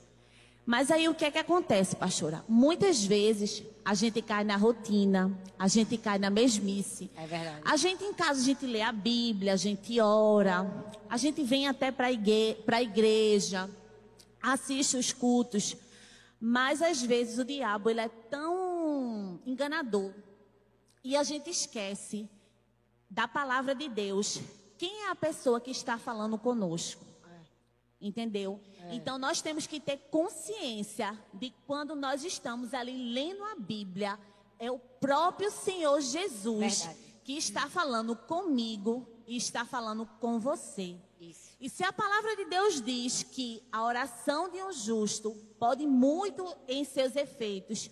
[0.65, 2.43] Mas aí o que é que acontece, pastora?
[2.47, 7.11] Muitas vezes a gente cai na rotina, a gente cai na mesmice.
[7.15, 7.61] É verdade.
[7.63, 10.65] A gente em casa, a gente lê a Bíblia, a gente ora,
[11.07, 13.69] a gente vem até para a igreja,
[14.41, 15.77] assiste os cultos.
[16.39, 20.11] Mas às vezes o diabo ele é tão enganador
[21.03, 22.27] e a gente esquece
[23.09, 24.41] da palavra de Deus.
[24.79, 27.05] Quem é a pessoa que está falando conosco?
[28.05, 28.59] Entendeu?
[28.83, 28.93] É.
[28.93, 34.19] Então nós temos que ter consciência de quando nós estamos ali lendo a Bíblia,
[34.59, 36.99] é o próprio Senhor Jesus Verdade.
[37.23, 40.95] que está falando comigo e está falando com você.
[41.19, 41.55] Isso.
[41.59, 46.45] E se a palavra de Deus diz que a oração de um justo pode muito
[46.67, 47.89] em seus efeitos,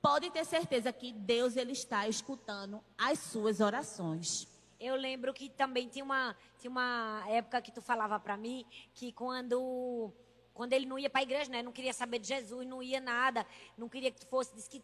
[0.00, 4.46] pode ter certeza que Deus ele está escutando as suas orações.
[4.80, 8.64] Eu lembro que também tinha uma, tinha uma época que tu falava para mim
[8.94, 10.12] que quando
[10.54, 13.00] quando ele não ia para a igreja, né, não queria saber de Jesus, não ia
[13.00, 14.82] nada, não queria que tu fosse, disse que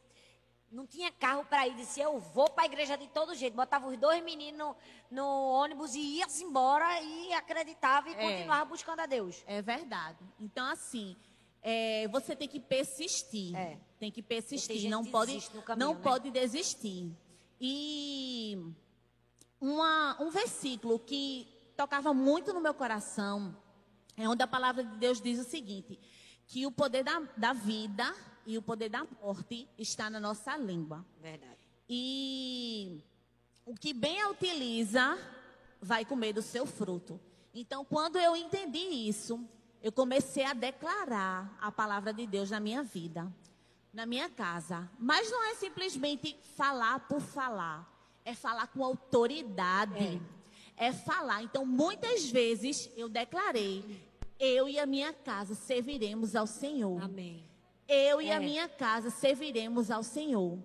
[0.70, 3.54] não tinha carro para ir, disse eu vou para a igreja de todo jeito.
[3.54, 4.76] Botava os dois meninos no,
[5.10, 8.16] no ônibus e ia-se embora e acreditava e É.
[8.16, 9.42] continuava buscando a Deus.
[9.46, 10.18] É verdade.
[10.38, 11.16] Então, assim,
[11.62, 13.56] é, você tem que persistir.
[13.56, 13.78] É.
[13.98, 14.90] Tem que persistir.
[14.90, 16.00] Não pode, caminho, não né?
[16.02, 17.12] pode desistir.
[17.60, 18.58] E
[19.64, 23.56] uma- um versículo que tocava muito no meu coração
[24.16, 25.98] é onde a palavra de Deus diz o seguinte:
[26.46, 28.14] que o poder da, da vida
[28.46, 31.04] e o poder da morte está na nossa língua.
[31.20, 31.58] Verdade.
[31.88, 33.02] E
[33.64, 35.18] o que bem a utiliza
[35.80, 37.18] vai comer do seu fruto.
[37.54, 39.42] Então, quando eu entendi isso,
[39.82, 43.32] eu comecei a declarar a palavra de Deus na minha vida,
[43.92, 44.90] na minha casa.
[44.98, 47.90] Mas não é simplesmente falar por falar,
[48.24, 50.20] é falar com autoridade.
[50.76, 51.42] É, falar.
[51.42, 53.84] Então, muitas vezes eu declarei:
[54.38, 57.02] eu e a minha casa serviremos ao Senhor.
[57.02, 57.44] Amém.
[57.86, 58.36] Eu e É.
[58.36, 60.58] a minha casa serviremos ao Senhor.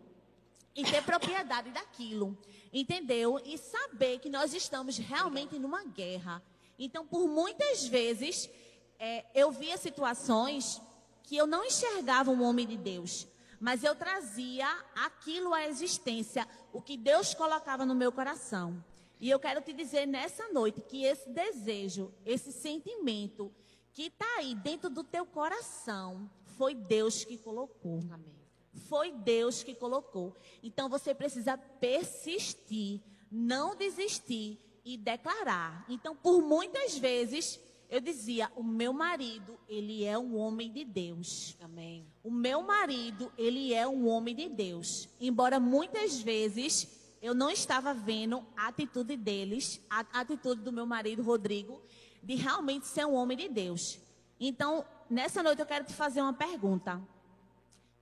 [0.76, 2.38] E ter propriedade daquilo.
[2.72, 3.40] Entendeu?
[3.44, 6.42] E saber que nós estamos realmente numa guerra.
[6.78, 8.50] Então, por muitas vezes,
[8.98, 10.82] é, eu via situações
[11.24, 13.28] que eu não enxergava um homem de Deus.
[13.60, 18.84] Mas eu trazia aquilo à existência, o que Deus colocava no meu coração.
[19.20, 23.52] E eu quero te dizer nessa noite que esse desejo, esse sentimento
[23.92, 28.00] que está aí dentro do teu coração, foi Deus que colocou.
[28.10, 28.40] Amém.
[28.88, 30.36] Foi Deus que colocou.
[30.64, 35.86] Então você precisa persistir, não desistir e declarar.
[35.90, 37.60] Então, por muitas vezes,
[37.90, 41.58] eu dizia: o meu marido, ele é um homem de Deus.
[41.60, 42.06] Amém.
[42.24, 45.10] O meu marido, ele é um homem de Deus.
[45.20, 46.88] Embora muitas vezes
[47.22, 51.82] eu não estava vendo a atitude deles, a atitude do meu marido Rodrigo,
[52.22, 54.00] de realmente ser um homem de Deus.
[54.40, 57.02] Então, nessa noite eu quero te fazer uma pergunta.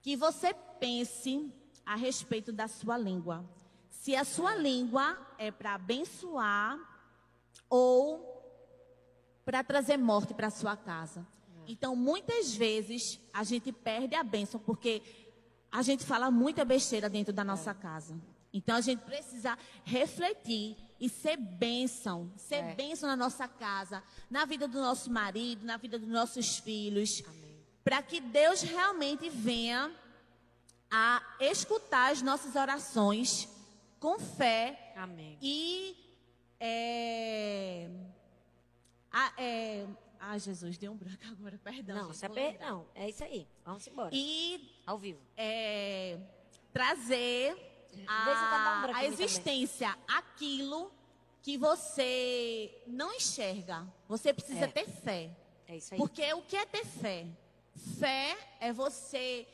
[0.02, 1.52] Que você pense
[1.86, 3.44] a respeito da sua língua.
[3.90, 6.78] Se a sua língua é para abençoar
[7.70, 8.37] ou
[9.48, 11.26] para trazer morte para sua casa.
[11.66, 15.02] Então, muitas vezes a gente perde a bênção porque
[15.72, 18.14] a gente fala muita besteira dentro da nossa casa.
[18.52, 22.76] Então, a gente precisa refletir e ser bênção, ser É.
[22.76, 27.24] bênção na nossa casa, na vida do nosso marido, na vida dos nossos filhos,
[27.86, 29.90] para que Deus realmente venha
[30.92, 33.48] a escutar as nossas orações
[33.98, 35.38] com fé Amém.
[35.42, 35.96] e
[36.60, 37.90] é,
[39.12, 39.86] a- é,
[40.20, 41.96] ai Jesus, deu um branco agora, perdão.
[41.96, 42.70] Não, gente, é lembrar.
[42.72, 43.48] não, é isso aí.
[43.66, 44.10] Vamos embora.
[44.14, 45.20] E Ao vivo.
[45.36, 46.20] é,
[46.74, 47.56] trazer
[48.06, 49.08] tá dando um a, a mim também.
[49.08, 50.92] existência aquilo
[51.42, 53.88] que você não enxerga.
[54.08, 54.68] Você precisa É.
[54.68, 55.36] ter fé.
[55.66, 55.98] É isso aí.
[55.98, 57.26] Porque o que é ter fé?
[58.00, 59.48] Fé é você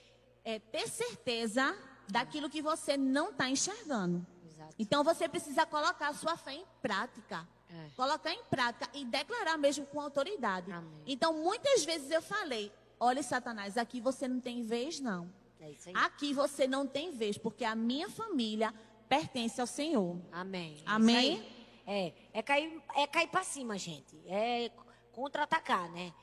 [0.43, 1.77] é, ter certeza
[2.09, 4.25] daquilo que você não está enxergando.
[4.45, 4.75] Exato.
[4.77, 7.47] Então você precisa colocar a sua fé em prática.
[7.73, 7.89] É.
[7.95, 10.71] Colocar em prática e declarar mesmo com autoridade.
[10.71, 11.03] Amém.
[11.07, 12.71] Então muitas vezes eu falei,
[13.05, 15.29] Olha, Satanás, aqui você não tem vez, não.
[15.59, 15.73] É.
[15.95, 18.73] Aqui você não tem vez, porque a minha família
[19.09, 20.17] pertence ao Senhor.
[20.31, 20.77] Amém.
[20.77, 21.45] É Amém?
[21.85, 24.17] É, é cair, é cair para cima, gente.
[24.25, 24.71] É
[25.11, 26.13] contra-atacar, né?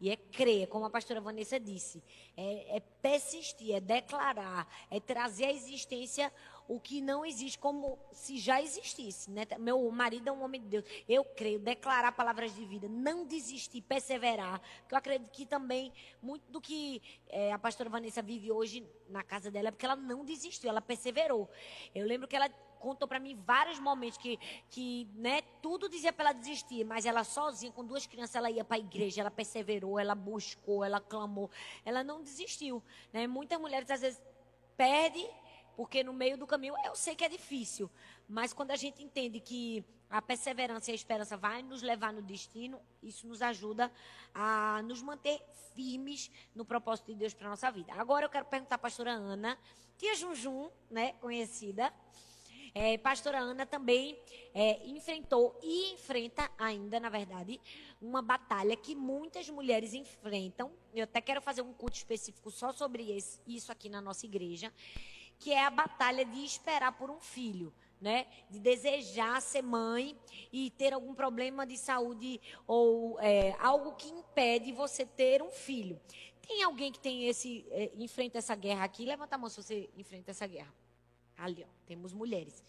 [0.00, 2.02] E é crer, como a pastora Vanessa disse.
[2.36, 6.32] É, é persistir, é declarar, é trazer à existência
[6.68, 9.30] o que não existe, como se já existisse.
[9.30, 9.46] Né?
[9.58, 10.84] Meu marido é um homem de Deus.
[11.08, 14.60] Eu creio, declarar palavras de vida, não desistir, perseverar.
[14.80, 15.92] Porque eu acredito que também,
[16.22, 19.96] muito do que é, a pastora Vanessa vive hoje na casa dela é porque ela
[19.96, 21.48] não desistiu, ela perseverou.
[21.94, 24.38] Eu lembro que ela contou para mim vários momentos que,
[24.70, 28.64] que né, tudo dizia para ela desistir, mas ela sozinha, com duas crianças, ela ia
[28.64, 31.50] para a igreja, ela perseverou, ela buscou, ela clamou,
[31.84, 32.82] ela não desistiu.
[33.12, 33.26] Né?
[33.26, 34.20] Muitas mulheres às vezes
[34.76, 35.28] perdem
[35.76, 37.88] porque no meio do caminho eu sei que é difícil,
[38.28, 42.22] mas quando a gente entende que a perseverança e a esperança vai nos levar no
[42.22, 43.92] destino, isso nos ajuda
[44.34, 45.40] a nos manter
[45.74, 47.92] firmes no propósito de Deus para nossa vida.
[47.92, 49.56] Agora eu quero perguntar à pastora Ana,
[49.96, 51.92] tia Junjum, né, conhecida.
[52.74, 54.18] É, pastora Ana também
[54.54, 57.60] é, enfrentou e enfrenta ainda, na verdade,
[58.00, 60.72] uma batalha que muitas mulheres enfrentam.
[60.94, 64.72] Eu até quero fazer um culto específico só sobre esse, isso aqui na nossa igreja
[65.38, 68.26] que é a batalha de esperar por um filho, né?
[68.50, 70.16] De desejar ser mãe
[70.52, 76.00] e ter algum problema de saúde ou é, algo que impede você ter um filho.
[76.46, 79.04] Tem alguém que tem esse é, enfrenta essa guerra aqui?
[79.04, 80.72] Levanta a mão se você enfrenta essa guerra.
[81.38, 82.62] Ali, ó, temos mulheres.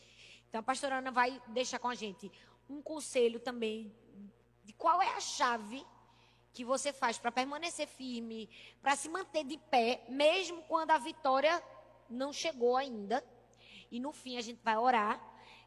[0.48, 2.32] Então a pastora Ana vai deixar com a gente
[2.70, 3.92] um conselho também
[4.64, 5.84] de qual é a chave
[6.54, 8.50] que você faz para permanecer firme,
[8.82, 11.64] para se manter de pé, mesmo quando a vitória
[12.10, 13.24] não chegou ainda.
[13.92, 15.20] E no fim a gente vai orar.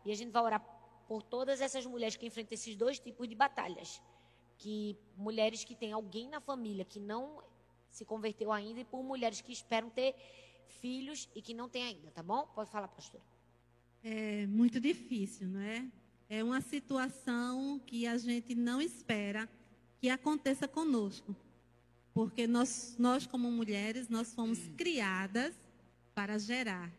[0.05, 0.61] E a gente vai orar
[1.07, 4.03] por todas essas mulheres que enfrentam esses dois tipos de batalhas.
[4.59, 7.42] Que mulheres que têm alguém na família que não
[7.90, 10.14] se converteu ainda e por mulheres que esperam ter
[10.80, 12.46] filhos e que não têm ainda, tá bom?
[12.54, 13.22] Pode falar, pastora.
[14.02, 15.86] É muito difícil, não é?
[16.28, 19.48] É uma situação que a gente não espera
[20.00, 21.36] que aconteça conosco.
[22.12, 25.54] Porque nós, nós como mulheres, nós fomos criadas
[26.14, 26.90] para gerar.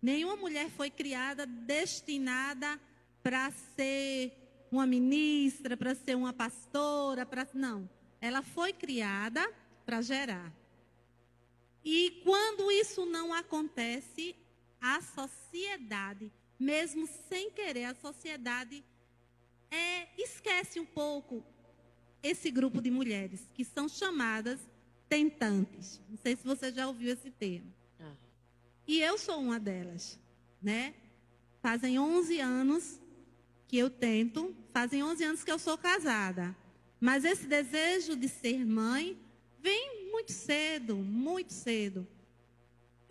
[0.00, 2.80] Nenhuma mulher foi criada destinada
[3.22, 4.32] para ser
[4.70, 7.88] uma ministra, para ser uma pastora, para não.
[8.20, 9.52] Ela foi criada
[9.84, 10.52] para gerar.
[11.84, 14.36] E quando isso não acontece,
[14.80, 18.84] a sociedade, mesmo sem querer, a sociedade
[19.70, 21.44] é, esquece um pouco
[22.22, 24.60] esse grupo de mulheres que são chamadas
[25.08, 26.00] tentantes.
[26.08, 27.72] Não sei se você já ouviu esse termo.
[28.86, 30.18] E eu sou uma delas,
[30.60, 30.94] né?
[31.60, 33.00] Fazem 11 anos
[33.68, 36.56] que eu tento, fazem 11 anos que eu sou casada.
[37.00, 39.18] Mas esse desejo de ser mãe
[39.60, 42.06] vem muito cedo, muito cedo.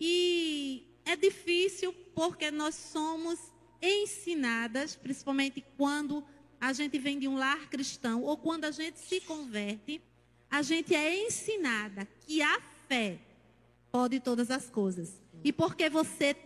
[0.00, 3.38] E é difícil porque nós somos
[3.82, 6.24] ensinadas, principalmente quando
[6.60, 10.00] a gente vem de um lar cristão ou quando a gente se converte,
[10.48, 13.18] a gente é ensinada que a fé
[13.90, 15.20] pode todas as coisas.
[15.42, 16.36] E porque você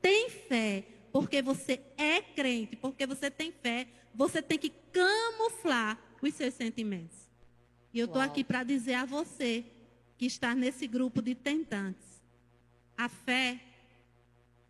[0.00, 6.32] tem fé, porque você é crente, porque você tem fé, você tem que camuflar os
[6.34, 7.18] seus sentimentos.
[7.92, 9.64] E eu estou aqui para dizer a você
[10.16, 12.22] que está nesse grupo de tentantes.
[12.96, 13.60] A fé,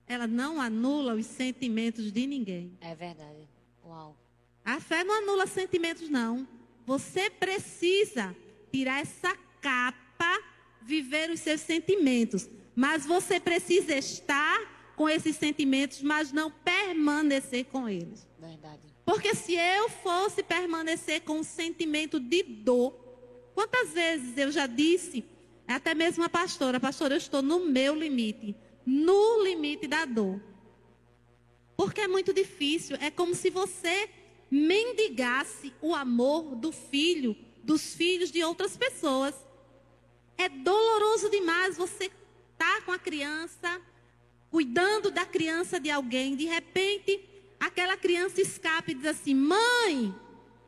[0.06, 2.76] ela não anula os sentimentos de ninguém.
[2.80, 3.48] É verdade.
[3.84, 4.16] Uau.
[4.64, 6.46] A fé não anula sentimentos, não.
[6.84, 8.34] Você precisa
[8.72, 10.42] tirar essa capa,
[10.82, 12.48] viver os seus sentimentos.
[12.74, 18.26] Mas você precisa estar com esses sentimentos, mas não permanecer com eles.
[18.38, 18.80] Verdade.
[19.04, 22.92] Porque se eu fosse permanecer com um sentimento de dor,
[23.54, 25.24] quantas vezes eu já disse,
[25.74, 30.40] até mesmo a pastora, pastora, eu estou no meu limite, no limite da dor.
[31.76, 34.08] Porque é muito difícil, é como se você
[34.50, 39.34] mendigasse o amor do filho, dos filhos de outras pessoas.
[40.38, 42.10] É doloroso demais você
[42.56, 43.80] tá com a criança,
[44.50, 50.14] cuidando da criança de alguém, de repente aquela criança escapa e diz assim: "Mãe",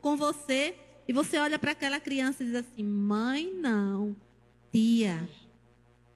[0.01, 0.75] com você,
[1.07, 4.15] e você olha para aquela criança e diz assim: "Mãe, não,
[4.71, 5.27] tia".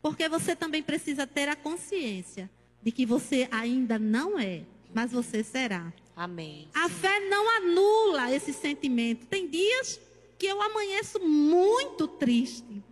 [0.02, 2.50] Porque você também precisa ter a consciência
[2.82, 5.94] de que você ainda não é, mas você será.
[6.16, 6.68] Amém.
[6.74, 9.26] A fé não anula esse sentimento.
[9.26, 10.00] Tem dias
[10.38, 12.84] que eu amanheço muito triste.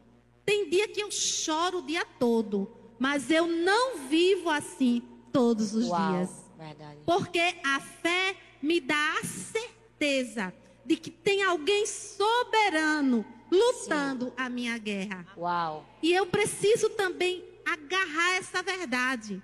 [0.46, 5.88] Tem dia que eu choro o dia todo, mas eu não vivo assim todos os
[5.88, 6.30] Uau, dias.
[6.58, 7.00] Verdade.
[7.06, 10.54] Porque a fé me dá a certeza
[10.86, 14.34] de que tem alguém soberano lutando Sim.
[14.38, 15.28] a minha guerra.
[15.38, 15.86] Uau.
[16.02, 19.44] E eu preciso também agarrar essa verdade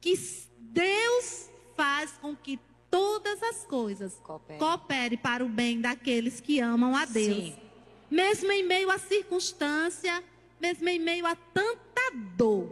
[0.00, 0.14] que
[0.58, 6.94] Deus faz com que todas as coisas coopere, coopere para o bem daqueles que amam
[6.94, 7.36] a Deus.
[7.36, 7.56] Sim.
[8.10, 10.22] Mesmo em meio à circunstância,
[10.60, 12.68] mesmo em meio a tanta dor.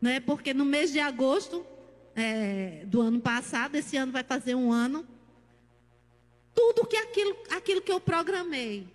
[0.00, 1.66] Não é porque no mês de agosto
[2.14, 5.06] é, do ano passado, esse ano vai fazer um ano,
[6.54, 8.88] tudo que aquilo, aquilo que eu programei,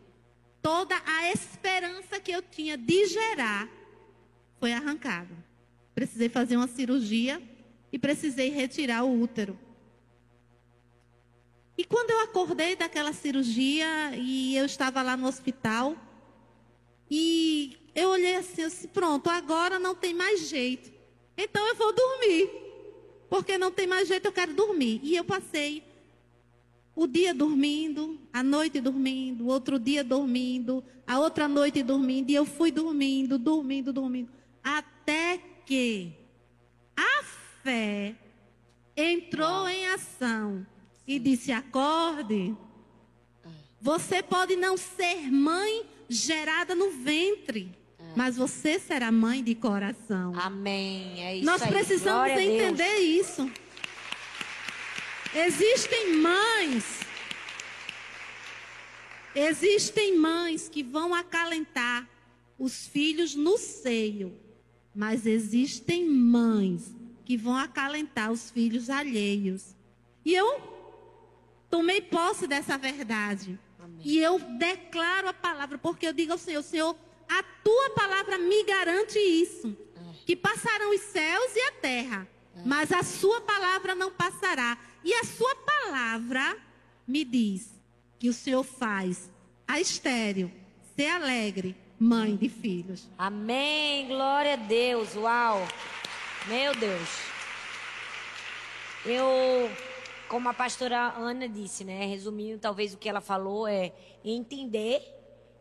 [0.62, 3.68] toda a esperança que eu tinha de gerar,
[4.60, 5.36] foi arrancado.
[5.94, 7.42] Precisei fazer uma cirurgia
[7.92, 9.58] e precisei retirar o útero.
[11.78, 15.96] E quando eu acordei daquela cirurgia e eu estava lá no hospital,
[17.10, 20.92] e eu olhei assim, eu disse, pronto, agora não tem mais jeito.
[21.38, 22.50] Então eu vou dormir.
[23.30, 25.00] Porque não tem mais jeito, eu quero dormir.
[25.04, 25.84] E eu passei
[26.96, 32.46] o dia dormindo, a noite dormindo, outro dia dormindo, a outra noite dormindo, e eu
[32.46, 34.30] fui dormindo, dormindo, dormindo,
[34.64, 36.14] até que
[36.96, 37.24] a
[37.64, 38.16] fé
[38.96, 40.66] entrou em ação
[41.08, 42.56] e disse: acorde.
[43.82, 47.72] Você pode não ser mãe gerada no ventre,
[48.16, 50.34] mas você será mãe de coração.
[50.36, 51.24] Amém.
[51.24, 53.50] É isso Nós precisamos entender isso.
[55.34, 57.00] Existem mães.
[59.34, 62.08] Existem mães que vão acalentar
[62.60, 64.38] os filhos no seio,
[64.94, 69.74] mas existem mães que vão acalentar os filhos alheios.
[70.26, 70.62] E eu
[71.70, 73.58] tomei posse dessa verdade.
[73.80, 74.02] Amém.
[74.04, 76.96] E eu declaro a palavra, porque eu digo ao Senhor, Senhor,
[77.30, 79.76] a tua palavra me garante isso.
[79.96, 80.26] É.
[80.26, 82.28] Que passarão os céus e a terra,
[82.58, 82.62] é.
[82.66, 84.78] mas a sua palavra não passará.
[85.04, 86.58] E a sua palavra
[87.08, 87.74] me diz
[88.20, 89.30] que o Senhor faz
[89.68, 90.52] a estéreo
[90.96, 93.10] ser alegre, mãe de filhos.
[93.18, 94.08] Amém.
[94.08, 95.16] Glória a Deus.
[95.16, 95.68] Uau.
[96.48, 97.10] Meu Deus.
[99.06, 99.26] Eu,
[100.28, 102.06] como a pastora Ana disse, né?
[102.06, 103.94] Resumindo, talvez o que ela falou é
[104.24, 105.02] entender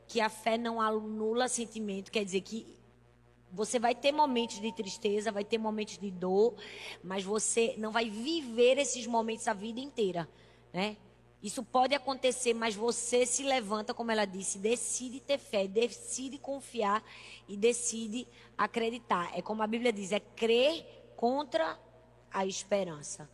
[0.06, 2.79] que a fé não anula sentimento, quer dizer que
[3.52, 6.54] você vai ter momentos de tristeza, vai ter momentos de dor,
[7.02, 10.28] mas você não vai viver esses momentos a vida inteira,
[10.72, 10.96] né?
[11.42, 17.02] Isso pode acontecer, mas você se levanta, como ela disse, decide ter fé, decide confiar
[17.48, 18.28] e decide
[18.58, 19.30] acreditar.
[19.34, 20.84] É como a Bíblia diz, é crer
[21.16, 21.80] contra
[22.30, 23.28] a esperança.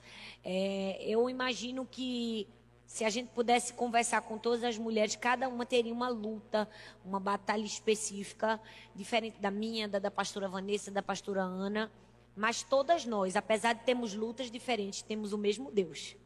[0.44, 2.48] É, eu imagino que
[2.86, 6.68] se a gente pudesse conversar com todas as mulheres, cada uma teria uma luta,
[7.04, 8.60] uma batalha específica,
[8.94, 11.90] diferente da minha, da da pastora Vanessa, da pastora Ana.
[12.36, 16.16] Mas todas nós, apesar de termos lutas diferentes, temos o mesmo Deus.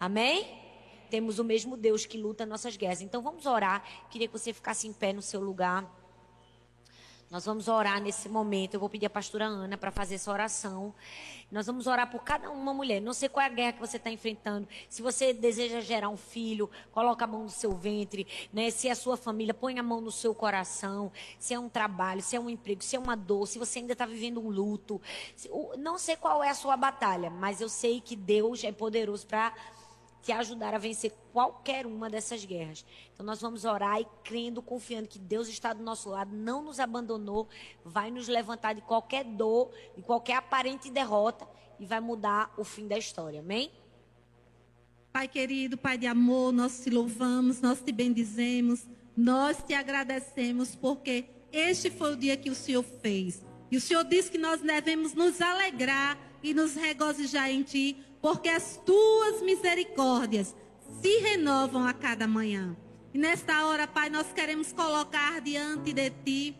[0.00, 0.58] Amém?
[1.10, 3.00] Temos o mesmo Deus que luta nossas guerras.
[3.00, 3.82] Então vamos orar.
[4.10, 5.97] Queria que você ficasse em pé no seu lugar.
[7.30, 8.74] Nós vamos orar nesse momento.
[8.74, 10.94] Eu vou pedir a pastora Ana para fazer essa oração.
[11.50, 13.02] Nós vamos orar por cada uma mulher.
[13.02, 14.66] Não sei qual é a guerra que você está enfrentando.
[14.88, 18.26] Se você deseja gerar um filho, coloca a mão no seu ventre.
[18.50, 18.70] Né?
[18.70, 21.12] Se é a sua família, põe a mão no seu coração.
[21.38, 23.92] Se é um trabalho, se é um emprego, se é uma dor, se você ainda
[23.92, 25.00] está vivendo um luto.
[25.76, 29.54] Não sei qual é a sua batalha, mas eu sei que Deus é poderoso para
[30.22, 32.84] te ajudar a vencer qualquer uma dessas guerras.
[33.12, 36.80] Então nós vamos orar e crendo, confiando que Deus está do nosso lado, não nos
[36.80, 37.48] abandonou,
[37.84, 41.48] vai nos levantar de qualquer dor, de qualquer aparente derrota
[41.78, 43.40] e vai mudar o fim da história.
[43.40, 43.70] Amém?
[45.12, 51.24] Pai querido, Pai de amor, nós te louvamos, nós te bendizemos, nós te agradecemos porque
[51.50, 53.42] este foi o dia que o Senhor fez.
[53.70, 58.48] E o Senhor disse que nós devemos nos alegrar e nos regozijar em ti, porque
[58.48, 60.54] as tuas misericórdias
[61.00, 62.76] se renovam a cada manhã.
[63.12, 66.56] E nesta hora, Pai, nós queremos colocar diante de ti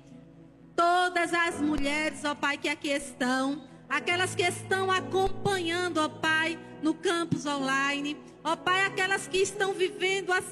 [0.75, 6.95] todas as mulheres, ó Pai, que aqui estão, aquelas que estão acompanhando, ó Pai, no
[6.95, 10.45] campus online, ó Pai, aquelas que estão vivendo as,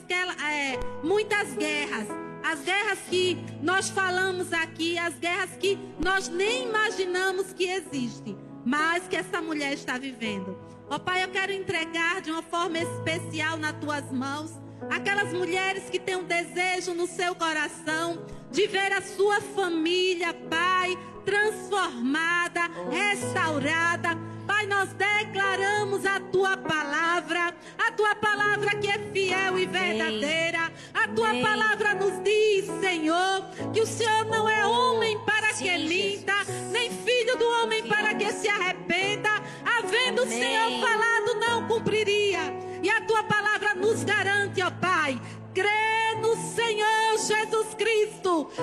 [0.45, 2.09] é, muitas guerras,
[2.43, 9.07] as guerras que nós falamos aqui, as guerras que nós nem imaginamos que existem, mas
[9.09, 10.66] que essa mulher está vivendo.
[10.89, 14.53] Ó Pai, eu quero entregar de uma forma especial nas tuas mãos
[14.89, 20.97] aquelas mulheres que têm um desejo no seu coração de ver a sua família, Pai,
[21.25, 22.61] transformada,
[22.91, 24.11] restaurada.
[24.47, 30.73] Pai, nós declaramos a tua palavra, a tua palavra que é fiel e verdadeira.
[30.95, 31.43] A tua Amém.
[31.43, 36.35] palavra nos diz, Senhor, que o Senhor não é homem para Sim, que minta,
[36.71, 39.31] nem filho do homem para que se arrependa.
[39.79, 40.37] Havendo Amém.
[40.37, 42.41] o Senhor falado, não cumpriria.
[42.83, 45.21] E a tua palavra nos garante, ó Pai,
[45.55, 47.67] crê no Senhor Jesus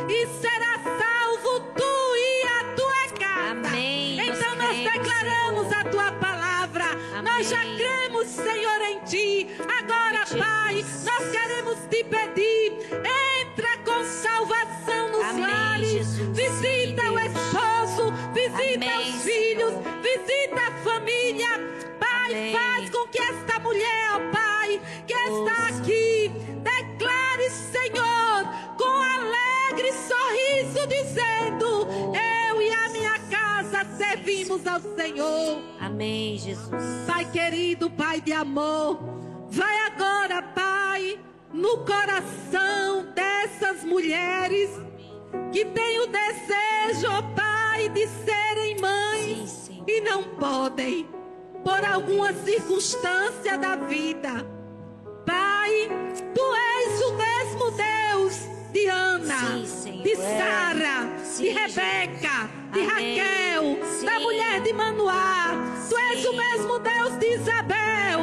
[0.10, 3.70] e será salvo tu e a tua casa.
[3.70, 4.13] Amém.
[4.92, 5.80] Declaramos Senhor.
[5.80, 6.86] a tua palavra.
[7.24, 7.78] Nós já Amém.
[7.78, 9.48] cremos, Senhor, em ti.
[9.80, 10.42] Agora, Jesus.
[10.42, 12.74] Pai, nós queremos te pedir.
[13.42, 15.92] Entra com salvação nos Amém, lares.
[15.92, 16.38] Jesus.
[16.38, 20.02] Visita Sim, o esposo, visita Amém, os filhos, Senhor.
[20.02, 21.50] visita a família.
[22.00, 22.52] Pai, Amém.
[22.54, 24.43] faz com que esta mulher, ó Pai,
[33.98, 35.62] servimos ao Senhor.
[35.80, 37.06] Amém, Jesus.
[37.08, 39.00] Pai querido, Pai de amor,
[39.50, 41.20] vai agora, Pai,
[41.52, 44.70] no coração dessas mulheres
[45.52, 51.08] que têm o desejo, ó Pai, de serem mães Sim, e não podem,
[51.64, 54.46] por alguma circunstância da vida.
[55.26, 55.90] Pai,
[56.34, 60.16] tu és o mesmo Deus de Ana, Sim, de.
[60.16, 61.08] Sara,
[61.38, 63.20] de Rebeca, de Amém.
[63.20, 64.24] Raquel, da Sim.
[64.24, 65.52] mulher de Manoá.
[65.90, 68.20] Tu és o mesmo Deus de Isabel.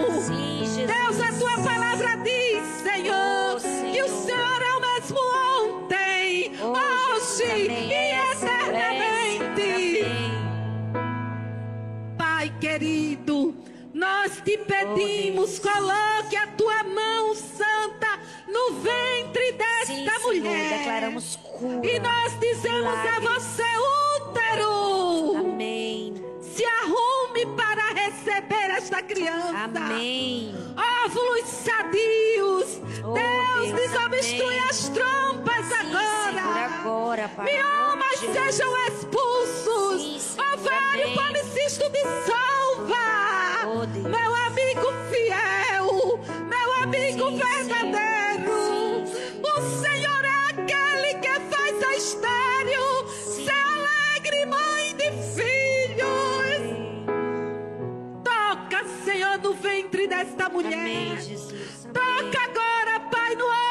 [0.87, 3.93] Deus, a tua palavra diz, Senhor, Oh, Senhor.
[3.93, 5.19] que o Senhor é o mesmo
[5.63, 7.93] ontem, Oh, hoje e
[8.33, 10.03] eternamente.
[10.03, 10.31] Amém.
[12.19, 13.55] Pai querido,
[13.95, 15.59] nós te pedimos, Deus.
[15.61, 18.19] coloque a tua mão santa
[18.53, 20.79] no ventre desta Sim, Senhor, mulher.
[20.79, 21.87] declaramos cura.
[21.87, 23.27] E nós dizemos a milagre.
[23.29, 23.63] você,
[24.23, 26.15] útero, Amém.
[26.41, 29.57] se arrume para receber esta criança.
[29.65, 30.55] Amém.
[31.05, 32.81] Óvulos sadios.
[33.05, 34.69] Oh, Deus, Deus, desobstrui amém.
[34.71, 36.65] as trompas Sim, Senhor, agora.
[36.81, 37.47] agora, Pai.
[37.47, 40.03] Miomas sejam expulsos.
[40.03, 41.15] Sim, Senhor, Ovário amém.
[41.17, 42.97] policisto dissolva.
[43.67, 44.07] Oh, Deus.
[44.07, 48.10] Meu amigo fiel, meu amigo Sim, verdadeiro.
[52.01, 52.19] Sim.
[53.11, 56.63] ser alegre mãe de filhos.
[58.25, 61.19] Toca, Senhor, no ventre desta mulher.
[61.93, 63.70] Toca agora, Pai, no órgão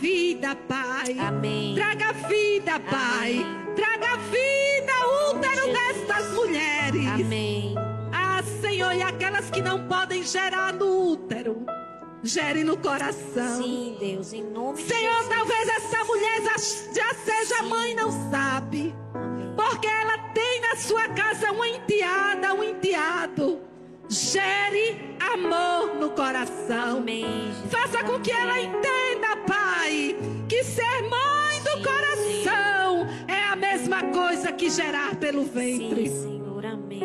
[0.00, 1.16] vida, Pai.
[1.18, 1.74] Amém.
[1.74, 3.44] Traga vida, Pai.
[3.44, 3.74] Amém.
[3.74, 4.92] Traga vida,
[5.30, 5.78] útero Jesus.
[5.78, 7.06] destas mulheres.
[7.06, 7.74] Amém.
[8.12, 11.64] Ah, Senhor, e aquelas que não podem gerar no útero,
[12.22, 13.62] gere no coração.
[13.62, 15.28] Sim, Deus, em nome de Senhor, Jesus.
[15.28, 17.68] talvez essa mulher já, seja Sim.
[17.68, 18.94] mãe, não sabe.
[19.14, 19.52] Amém.
[19.56, 23.60] Porque ela tem na sua casa uma enteada, um enteado.
[24.08, 26.98] Gere amor no coração.
[26.98, 27.70] Amém, Jesus.
[27.70, 29.07] Faça com que ela entenda,
[29.48, 30.14] Pai,
[30.46, 36.06] que ser mãe do Sim, coração é a mesma coisa que gerar pelo ventre.
[36.10, 37.02] Sim, Senhor, amém.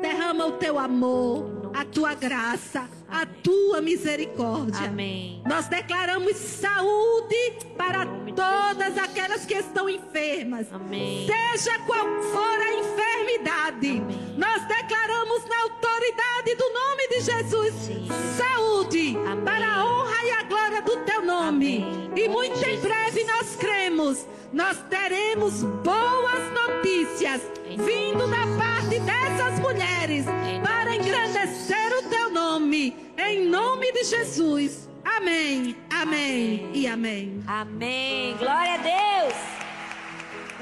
[0.00, 1.44] Derrama o teu amor,
[1.74, 4.86] a tua graça, a tua misericórdia.
[4.86, 5.42] Amém.
[5.46, 7.36] Nós declaramos saúde
[7.76, 10.66] para todas aquelas que estão enfermas.
[10.72, 11.26] Amém.
[11.26, 14.34] Seja qual for a enfermidade, Amém.
[14.36, 19.44] nós declaramos na autoridade do nome de Jesus Sim, saúde Amém.
[19.44, 21.84] para a honra e a glória do teu nome.
[22.16, 30.26] E muito em breve nós cremos, nós teremos boas notícias vindo da parte dessas mulheres
[30.62, 32.94] para de engrandecer o teu nome.
[33.16, 34.90] Em nome de Jesus.
[35.04, 36.70] Amém, amém, Amém.
[36.74, 37.42] e amém.
[37.46, 38.36] Amém.
[38.36, 39.34] Glória a Deus.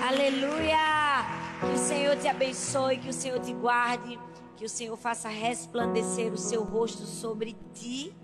[0.01, 1.41] Aleluia.
[1.61, 4.19] Que o Senhor te abençoe, que o Senhor te guarde,
[4.57, 8.15] que o Senhor faça resplandecer o seu rosto sobre ti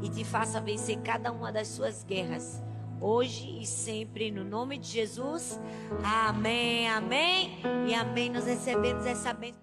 [0.00, 2.62] e te faça vencer cada uma das suas guerras.
[3.02, 5.58] Hoje e sempre, no nome de Jesus.
[6.04, 8.30] Amém, amém e amém.
[8.30, 9.61] Nós recebemos essa bênção.